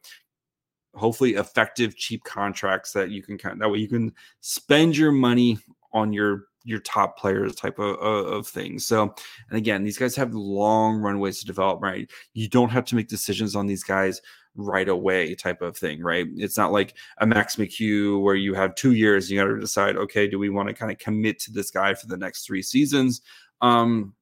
hopefully 0.95 1.35
effective 1.35 1.95
cheap 1.95 2.23
contracts 2.23 2.91
that 2.93 3.09
you 3.09 3.21
can 3.21 3.37
kind 3.37 3.61
that 3.61 3.69
way 3.69 3.77
you 3.77 3.87
can 3.87 4.13
spend 4.41 4.97
your 4.97 5.11
money 5.11 5.57
on 5.93 6.11
your 6.11 6.45
your 6.69 6.79
top 6.79 7.17
players 7.17 7.55
type 7.55 7.79
of, 7.79 7.97
of, 7.97 8.47
things. 8.47 8.85
So, 8.85 9.13
and 9.49 9.57
again, 9.57 9.83
these 9.83 9.97
guys 9.97 10.15
have 10.15 10.33
long 10.33 10.97
runways 10.97 11.39
to 11.39 11.45
develop, 11.45 11.81
right? 11.81 12.09
You 12.33 12.47
don't 12.47 12.69
have 12.69 12.85
to 12.85 12.95
make 12.95 13.07
decisions 13.07 13.55
on 13.55 13.65
these 13.65 13.83
guys 13.83 14.21
right 14.55 14.87
away 14.87 15.33
type 15.33 15.61
of 15.61 15.75
thing, 15.75 16.01
right? 16.01 16.27
It's 16.35 16.57
not 16.57 16.71
like 16.71 16.95
a 17.17 17.25
Max 17.25 17.55
McHugh 17.55 18.21
where 18.21 18.35
you 18.35 18.53
have 18.53 18.75
two 18.75 18.93
years, 18.93 19.31
you 19.31 19.39
got 19.39 19.47
to 19.47 19.59
decide, 19.59 19.95
okay, 19.97 20.27
do 20.27 20.37
we 20.37 20.49
want 20.49 20.69
to 20.69 20.75
kind 20.75 20.91
of 20.91 20.99
commit 20.99 21.39
to 21.39 21.51
this 21.51 21.71
guy 21.71 21.95
for 21.95 22.05
the 22.05 22.17
next 22.17 22.45
three 22.45 22.61
seasons? 22.61 23.21
Um, 23.61 24.13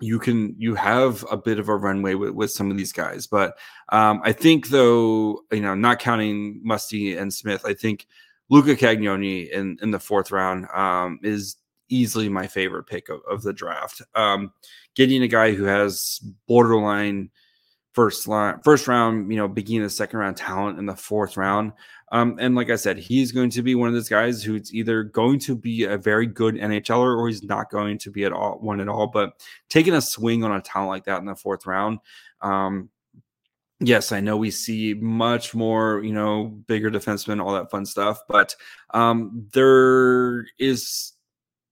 you 0.00 0.18
can 0.18 0.54
you 0.58 0.74
have 0.74 1.24
a 1.30 1.36
bit 1.36 1.58
of 1.58 1.68
a 1.68 1.76
runway 1.76 2.14
with, 2.14 2.30
with 2.30 2.50
some 2.50 2.70
of 2.70 2.76
these 2.76 2.92
guys 2.92 3.26
but 3.26 3.56
um, 3.88 4.20
i 4.24 4.30
think 4.30 4.68
though 4.68 5.40
you 5.50 5.62
know 5.62 5.74
not 5.74 5.98
counting 5.98 6.60
musty 6.62 7.16
and 7.16 7.32
smith 7.32 7.64
i 7.64 7.72
think 7.72 8.06
Luca 8.48 8.76
Cagnoni 8.76 9.50
in, 9.50 9.78
in 9.82 9.90
the 9.90 9.98
fourth 9.98 10.30
round 10.30 10.66
um, 10.74 11.18
is 11.22 11.56
easily 11.88 12.28
my 12.28 12.46
favorite 12.46 12.84
pick 12.84 13.08
of, 13.08 13.20
of 13.28 13.42
the 13.42 13.52
draft. 13.52 14.02
Um, 14.14 14.52
getting 14.94 15.22
a 15.22 15.28
guy 15.28 15.52
who 15.52 15.64
has 15.64 16.20
borderline 16.46 17.30
first 17.92 18.28
line, 18.28 18.60
first 18.62 18.88
round, 18.88 19.30
you 19.30 19.38
know, 19.38 19.48
beginning 19.48 19.82
the 19.82 19.90
second 19.90 20.18
round 20.18 20.36
talent 20.36 20.78
in 20.78 20.86
the 20.86 20.94
fourth 20.94 21.36
round. 21.36 21.72
Um, 22.12 22.36
and 22.38 22.54
like 22.54 22.70
I 22.70 22.76
said, 22.76 22.98
he's 22.98 23.32
going 23.32 23.50
to 23.50 23.62
be 23.62 23.74
one 23.74 23.88
of 23.88 23.94
those 23.94 24.08
guys 24.08 24.42
who's 24.42 24.72
either 24.72 25.02
going 25.02 25.38
to 25.40 25.56
be 25.56 25.84
a 25.84 25.98
very 25.98 26.26
good 26.26 26.54
NHLer 26.54 27.18
or 27.18 27.26
he's 27.26 27.42
not 27.42 27.70
going 27.70 27.98
to 27.98 28.10
be 28.10 28.24
at 28.24 28.32
all 28.32 28.58
one 28.60 28.80
at 28.80 28.88
all. 28.88 29.08
But 29.08 29.42
taking 29.68 29.94
a 29.94 30.00
swing 30.00 30.44
on 30.44 30.52
a 30.52 30.60
talent 30.60 30.90
like 30.90 31.04
that 31.04 31.20
in 31.20 31.26
the 31.26 31.34
fourth 31.34 31.66
round, 31.66 31.98
um, 32.42 32.90
yes, 33.80 34.12
I 34.12 34.20
know 34.20 34.36
we 34.36 34.50
see 34.50 34.94
much 34.94 35.54
more, 35.54 36.02
you 36.02 36.12
know, 36.12 36.46
bigger 36.66 36.90
defensemen, 36.90 37.42
all 37.42 37.54
that 37.54 37.70
fun 37.70 37.86
stuff, 37.86 38.20
but 38.28 38.54
um, 38.94 39.46
there 39.52 40.46
is 40.58 41.12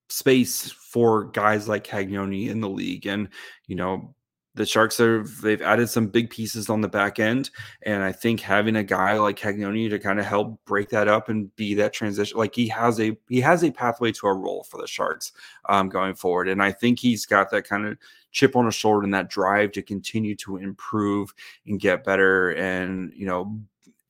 space 0.08 0.70
for 0.70 1.24
guys 1.24 1.68
like 1.68 1.86
Cagnoni 1.86 2.48
in 2.48 2.60
the 2.60 2.68
league. 2.68 3.06
And, 3.06 3.28
you 3.66 3.76
know, 3.76 4.14
the 4.54 4.64
Sharks 4.64 4.98
have 4.98 5.40
they've 5.40 5.62
added 5.62 5.88
some 5.88 6.06
big 6.06 6.30
pieces 6.30 6.70
on 6.70 6.80
the 6.80 6.88
back 6.88 7.18
end, 7.18 7.50
and 7.82 8.02
I 8.02 8.12
think 8.12 8.40
having 8.40 8.76
a 8.76 8.84
guy 8.84 9.18
like 9.18 9.36
Cagnoni 9.36 9.90
to 9.90 9.98
kind 9.98 10.20
of 10.20 10.26
help 10.26 10.64
break 10.64 10.90
that 10.90 11.08
up 11.08 11.28
and 11.28 11.54
be 11.56 11.74
that 11.74 11.92
transition, 11.92 12.38
like 12.38 12.54
he 12.54 12.68
has 12.68 13.00
a 13.00 13.16
he 13.28 13.40
has 13.40 13.64
a 13.64 13.72
pathway 13.72 14.12
to 14.12 14.28
a 14.28 14.32
role 14.34 14.64
for 14.70 14.80
the 14.80 14.86
Sharks 14.86 15.32
um, 15.68 15.88
going 15.88 16.14
forward, 16.14 16.48
and 16.48 16.62
I 16.62 16.70
think 16.70 17.00
he's 17.00 17.26
got 17.26 17.50
that 17.50 17.68
kind 17.68 17.84
of 17.86 17.98
chip 18.34 18.54
on 18.56 18.66
his 18.66 18.74
shoulder 18.74 19.02
and 19.02 19.14
that 19.14 19.30
drive 19.30 19.72
to 19.72 19.80
continue 19.80 20.36
to 20.36 20.58
improve 20.58 21.32
and 21.66 21.80
get 21.80 22.04
better 22.04 22.50
and 22.50 23.12
you 23.16 23.24
know 23.24 23.58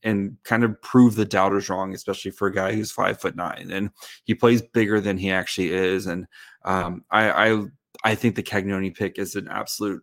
and 0.03 0.37
kind 0.45 0.65
of 0.65 0.81
prove 0.83 1.15
the 1.15 1.25
doubters 1.25 1.71
wrong, 1.71 1.95
especially 1.95 2.31
for 2.31 2.47
a 2.47 2.53
guy 2.53 2.73
who's 2.73 2.93
five 2.93 3.21
foot 3.21 3.37
nine 3.37 3.71
and 3.71 3.91
he 4.25 4.35
plays 4.35 4.61
bigger 4.61 5.01
than 5.01 5.17
he 5.17 5.31
actually 5.31 5.73
is. 5.73 6.07
And 6.07 6.27
um, 6.65 7.05
I, 7.11 7.53
I, 7.53 7.65
I 8.05 8.15
think 8.15 8.37
the 8.37 8.43
Cagnoni 8.43 8.95
pick 8.95 9.19
is 9.19 9.35
an 9.35 9.49
absolute 9.49 10.03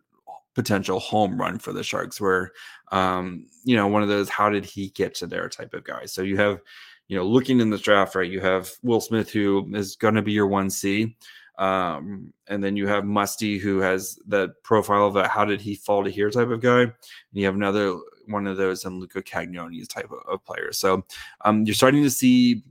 potential 0.54 0.98
home 0.98 1.40
run 1.40 1.58
for 1.58 1.72
the 1.72 1.84
Sharks. 1.84 2.20
Where 2.20 2.50
um, 2.90 3.46
you 3.64 3.76
know 3.76 3.86
one 3.86 4.02
of 4.02 4.08
those, 4.08 4.28
how 4.28 4.50
did 4.50 4.64
he 4.64 4.90
get 4.90 5.14
to 5.16 5.26
there 5.26 5.48
type 5.48 5.72
of 5.72 5.84
guy? 5.84 6.06
So 6.06 6.22
you 6.22 6.36
have, 6.36 6.60
you 7.06 7.16
know, 7.16 7.24
looking 7.24 7.60
in 7.60 7.70
this 7.70 7.80
draft, 7.80 8.16
right? 8.16 8.30
You 8.30 8.40
have 8.40 8.70
Will 8.82 9.00
Smith, 9.00 9.30
who 9.30 9.70
is 9.72 9.94
going 9.96 10.14
to 10.14 10.22
be 10.22 10.32
your 10.32 10.48
one 10.48 10.68
C. 10.68 11.16
Um, 11.58 12.32
and 12.48 12.62
then 12.62 12.76
you 12.76 12.86
have 12.86 13.04
Musty, 13.04 13.58
who 13.58 13.78
has 13.78 14.18
the 14.26 14.48
profile 14.62 15.06
of 15.06 15.16
a 15.16 15.28
how 15.28 15.44
did 15.44 15.60
he 15.60 15.74
fall 15.74 16.04
to 16.04 16.10
here 16.10 16.30
type 16.30 16.48
of 16.48 16.60
guy. 16.60 16.82
And 16.82 16.92
you 17.32 17.44
have 17.46 17.54
another 17.54 17.98
one 18.26 18.46
of 18.46 18.56
those 18.56 18.84
and 18.84 18.98
Luca 19.00 19.22
Cagnoni's 19.22 19.88
type 19.88 20.10
of, 20.10 20.18
of 20.28 20.44
player. 20.44 20.72
So 20.72 21.04
um, 21.44 21.64
you're 21.64 21.74
starting 21.74 22.02
to 22.02 22.10
see 22.10 22.62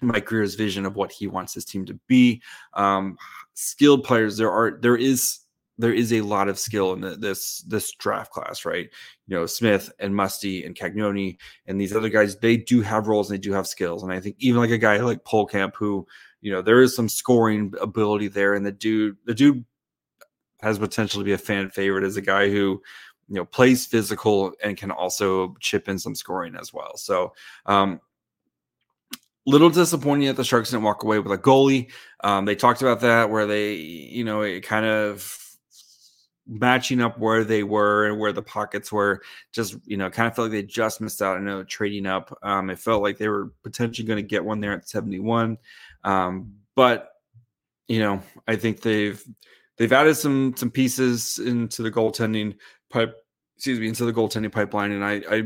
Mike 0.00 0.26
Grier's 0.26 0.54
vision 0.54 0.86
of 0.86 0.96
what 0.96 1.12
he 1.12 1.26
wants 1.26 1.54
his 1.54 1.64
team 1.64 1.84
to 1.86 1.94
be. 2.06 2.42
Um, 2.74 3.18
skilled 3.54 4.04
players, 4.04 4.36
there 4.36 4.50
are 4.50 4.78
there 4.80 4.96
is 4.96 5.40
there 5.78 5.92
is 5.92 6.12
a 6.12 6.20
lot 6.22 6.48
of 6.48 6.58
skill 6.58 6.92
in 6.92 7.00
the, 7.00 7.16
this 7.16 7.60
this 7.62 7.92
draft 7.92 8.32
class, 8.32 8.64
right? 8.64 8.88
You 9.26 9.36
know, 9.36 9.46
Smith 9.46 9.90
and 9.98 10.14
Musty 10.14 10.64
and 10.64 10.74
Cagnoni 10.74 11.38
and 11.66 11.80
these 11.80 11.94
other 11.94 12.08
guys, 12.08 12.36
they 12.36 12.56
do 12.56 12.80
have 12.82 13.08
roles 13.08 13.30
and 13.30 13.38
they 13.38 13.42
do 13.42 13.52
have 13.52 13.66
skills. 13.66 14.02
And 14.02 14.12
I 14.12 14.20
think 14.20 14.36
even 14.38 14.60
like 14.60 14.70
a 14.70 14.78
guy 14.78 14.98
like 14.98 15.24
Pohlkamp, 15.24 15.74
who 15.76 16.06
you 16.40 16.52
know 16.52 16.62
there 16.62 16.82
is 16.82 16.94
some 16.94 17.08
scoring 17.08 17.74
ability 17.80 18.28
there, 18.28 18.54
and 18.54 18.64
the 18.64 18.72
dude 18.72 19.16
the 19.24 19.34
dude 19.34 19.64
has 20.60 20.78
potential 20.78 21.20
to 21.20 21.24
be 21.24 21.32
a 21.32 21.38
fan 21.38 21.70
favorite 21.70 22.04
as 22.04 22.16
a 22.16 22.22
guy 22.22 22.48
who 22.48 22.82
you 23.28 23.34
know 23.36 23.44
plays 23.44 23.86
physical 23.86 24.52
and 24.62 24.76
can 24.76 24.90
also 24.90 25.54
chip 25.60 25.88
in 25.88 25.98
some 25.98 26.14
scoring 26.14 26.56
as 26.56 26.72
well. 26.72 26.96
So 26.96 27.32
um 27.66 28.00
little 29.46 29.70
disappointing 29.70 30.26
that 30.28 30.36
the 30.36 30.44
Sharks 30.44 30.70
didn't 30.70 30.82
walk 30.82 31.02
away 31.02 31.18
with 31.18 31.32
a 31.32 31.38
goalie. 31.38 31.90
Um, 32.22 32.44
they 32.44 32.54
talked 32.54 32.82
about 32.82 33.00
that 33.00 33.30
where 33.30 33.46
they, 33.46 33.76
you 33.76 34.22
know, 34.22 34.42
it 34.42 34.60
kind 34.60 34.84
of 34.84 35.38
matching 36.46 37.00
up 37.00 37.18
where 37.18 37.44
they 37.44 37.62
were 37.62 38.06
and 38.06 38.18
where 38.18 38.32
the 38.32 38.42
pockets 38.42 38.90
were 38.90 39.20
just 39.52 39.76
you 39.84 39.98
know 39.98 40.08
kind 40.08 40.26
of 40.26 40.34
felt 40.34 40.46
like 40.46 40.52
they 40.52 40.62
just 40.62 40.98
missed 40.98 41.20
out 41.20 41.36
i 41.36 41.40
know 41.40 41.62
trading 41.62 42.06
up 42.06 42.36
um 42.42 42.70
it 42.70 42.78
felt 42.78 43.02
like 43.02 43.18
they 43.18 43.28
were 43.28 43.52
potentially 43.62 44.08
going 44.08 44.16
to 44.16 44.22
get 44.22 44.42
one 44.42 44.58
there 44.58 44.72
at 44.72 44.88
71 44.88 45.58
um 46.04 46.52
but 46.74 47.10
you 47.88 47.98
know 47.98 48.20
i 48.46 48.56
think 48.56 48.80
they've 48.80 49.22
they've 49.76 49.92
added 49.92 50.14
some 50.14 50.54
some 50.56 50.70
pieces 50.70 51.38
into 51.38 51.82
the 51.82 51.90
goaltending 51.90 52.56
pipe 52.90 53.16
excuse 53.56 53.78
me 53.78 53.88
into 53.88 54.04
the 54.04 54.12
goaltending 54.12 54.52
pipeline 54.52 54.92
and 54.92 55.04
i 55.04 55.22
i 55.30 55.42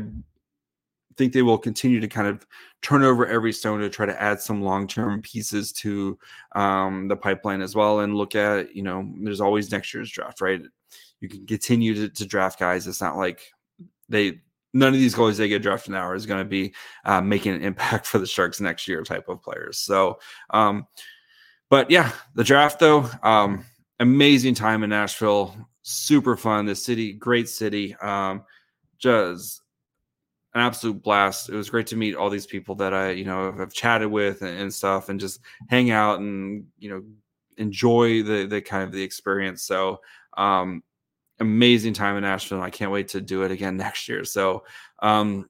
think 1.15 1.31
they 1.31 1.41
will 1.41 1.57
continue 1.57 1.99
to 1.99 2.07
kind 2.07 2.27
of 2.27 2.45
turn 2.81 3.03
over 3.03 3.27
every 3.27 3.53
stone 3.53 3.79
to 3.79 3.89
try 3.89 4.05
to 4.05 4.21
add 4.21 4.41
some 4.41 4.61
long-term 4.63 5.21
pieces 5.21 5.71
to 5.71 6.17
um, 6.55 7.07
the 7.07 7.15
pipeline 7.15 7.61
as 7.61 7.75
well 7.75 7.99
and 7.99 8.15
look 8.15 8.35
at 8.35 8.75
you 8.75 8.81
know 8.81 9.07
there's 9.21 9.41
always 9.41 9.71
next 9.71 9.93
year's 9.93 10.09
draft 10.09 10.41
right? 10.41 10.61
You 11.23 11.29
can 11.29 11.45
continue 11.47 11.93
to, 11.95 12.09
to 12.09 12.25
draft 12.25 12.59
guys. 12.59 12.85
It's 12.85 12.99
not 12.99 13.15
like 13.15 13.53
they 14.09 14.41
none 14.73 14.93
of 14.93 14.99
these 14.99 15.15
goalies 15.15 15.37
they 15.37 15.47
get 15.47 15.61
drafted 15.61 15.91
now 15.91 16.11
is 16.13 16.25
going 16.25 16.43
to 16.43 16.49
be 16.49 16.73
uh, 17.05 17.21
making 17.21 17.53
an 17.53 17.63
impact 17.63 18.05
for 18.07 18.19
the 18.19 18.27
sharks 18.27 18.59
next 18.59 18.87
year 18.87 19.03
type 19.03 19.27
of 19.29 19.41
players 19.41 19.79
so 19.79 20.19
um 20.51 20.87
but 21.69 21.89
yeah 21.89 22.11
the 22.35 22.43
draft 22.43 22.79
though 22.79 23.09
um 23.23 23.65
amazing 23.99 24.53
time 24.55 24.83
in 24.83 24.89
nashville 24.89 25.55
super 25.81 26.35
fun 26.35 26.65
the 26.65 26.75
city 26.75 27.13
great 27.13 27.47
city 27.49 27.95
um 28.01 28.43
just 28.97 29.63
an 30.53 30.61
absolute 30.61 31.01
blast. 31.01 31.49
It 31.49 31.55
was 31.55 31.69
great 31.69 31.87
to 31.87 31.95
meet 31.95 32.15
all 32.15 32.29
these 32.29 32.45
people 32.45 32.75
that 32.75 32.93
I, 32.93 33.11
you 33.11 33.25
know, 33.25 33.51
have 33.53 33.73
chatted 33.73 34.09
with 34.09 34.41
and, 34.41 34.57
and, 34.57 34.73
stuff, 34.73 35.09
and 35.09 35.19
just 35.19 35.39
hang 35.67 35.91
out 35.91 36.19
and 36.19 36.65
you 36.77 36.89
know 36.89 37.03
enjoy 37.57 38.23
the 38.23 38.45
the 38.45 38.61
kind 38.61 38.83
of 38.83 38.91
the 38.91 39.01
experience. 39.01 39.63
So, 39.63 39.99
um, 40.37 40.83
amazing 41.43 41.93
time 41.93 42.15
in 42.17 42.23
Nashville. 42.23 42.61
I 42.61 42.69
can't 42.69 42.91
wait 42.91 43.09
to 43.09 43.21
do 43.21 43.43
it 43.43 43.51
again 43.51 43.77
next 43.85 44.07
year. 44.09 44.25
So, 44.25 44.63
um, 44.99 45.49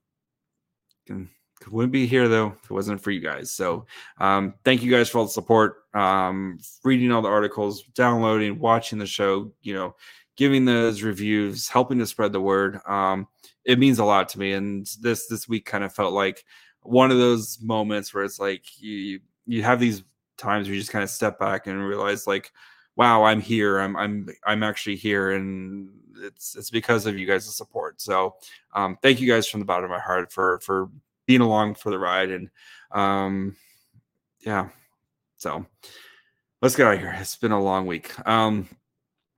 wouldn't 1.71 1.93
be 1.93 2.05
here 2.05 2.27
though 2.27 2.57
if 2.61 2.69
it 2.69 2.73
wasn't 2.73 3.01
for 3.01 3.11
you 3.11 3.19
guys. 3.19 3.51
So 3.51 3.85
um, 4.17 4.55
thank 4.65 4.83
you 4.83 4.91
guys 4.91 5.09
for 5.09 5.19
all 5.19 5.25
the 5.25 5.31
support, 5.31 5.83
um, 5.93 6.59
reading 6.83 7.11
all 7.11 7.21
the 7.21 7.29
articles, 7.29 7.83
downloading, 7.95 8.59
watching 8.59 8.99
the 8.99 9.05
show. 9.05 9.51
You 9.61 9.73
know, 9.73 9.95
giving 10.35 10.65
those 10.65 11.03
reviews, 11.03 11.67
helping 11.69 11.99
to 11.99 12.05
spread 12.07 12.33
the 12.33 12.41
word. 12.41 12.79
Um, 12.87 13.27
it 13.65 13.79
means 13.79 13.99
a 13.99 14.05
lot 14.05 14.29
to 14.29 14.39
me. 14.39 14.53
And 14.53 14.85
this 15.01 15.27
this 15.27 15.47
week 15.47 15.65
kind 15.65 15.83
of 15.83 15.93
felt 15.93 16.13
like 16.13 16.43
one 16.81 17.11
of 17.11 17.17
those 17.17 17.59
moments 17.61 18.13
where 18.13 18.23
it's 18.23 18.39
like 18.39 18.63
you 18.81 19.19
you 19.45 19.63
have 19.63 19.79
these 19.79 20.03
times 20.37 20.67
where 20.67 20.73
you 20.73 20.81
just 20.81 20.91
kind 20.91 21.03
of 21.03 21.09
step 21.09 21.39
back 21.39 21.67
and 21.67 21.85
realize 21.85 22.27
like, 22.27 22.51
wow, 22.95 23.23
I'm 23.23 23.41
here. 23.41 23.79
I'm 23.79 23.95
I'm 23.95 24.29
I'm 24.45 24.63
actually 24.63 24.95
here, 24.95 25.31
and 25.31 25.89
it's 26.21 26.55
it's 26.55 26.69
because 26.69 27.05
of 27.05 27.17
you 27.17 27.27
guys' 27.27 27.55
support. 27.55 28.01
So 28.01 28.35
um, 28.73 28.97
thank 29.01 29.19
you 29.19 29.27
guys 29.27 29.47
from 29.47 29.59
the 29.59 29.65
bottom 29.65 29.85
of 29.85 29.91
my 29.91 29.99
heart 29.99 30.31
for 30.31 30.59
for 30.59 30.89
being 31.25 31.41
along 31.41 31.75
for 31.75 31.89
the 31.89 31.99
ride 31.99 32.29
and 32.29 32.49
um 32.91 33.55
yeah 34.41 34.69
so 35.37 35.65
let's 36.61 36.75
get 36.75 36.87
out 36.87 36.93
of 36.95 36.99
here. 36.99 37.15
It's 37.19 37.35
been 37.35 37.51
a 37.51 37.61
long 37.61 37.85
week. 37.85 38.13
Um 38.27 38.67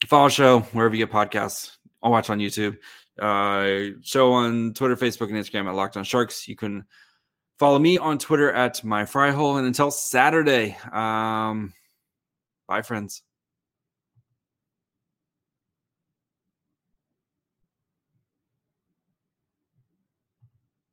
follow 0.08 0.30
show 0.30 0.60
wherever 0.60 0.96
you 0.96 1.06
get 1.06 1.14
podcasts. 1.14 1.78
I'll 2.04 2.12
watch 2.12 2.30
on 2.30 2.40
youtube. 2.40 2.78
Uh 3.20 3.98
show 4.04 4.34
on 4.34 4.74
twitter 4.74 4.96
facebook 4.96 5.30
and 5.30 5.38
instagram 5.38 5.68
at 5.68 5.76
locked 5.76 5.98
on 5.98 6.04
sharks. 6.04 6.48
You 6.48 6.56
can 6.56 6.86
follow 7.58 7.80
me 7.80 7.98
on 7.98 8.18
twitter 8.18 8.52
at 8.52 8.84
my 8.84 9.06
fry 9.06 9.32
hole 9.32 9.58
and 9.58 9.66
until 9.66 9.90
saturday 9.90 10.78
um 10.92 11.74
bye 12.68 12.82
friends 12.82 13.22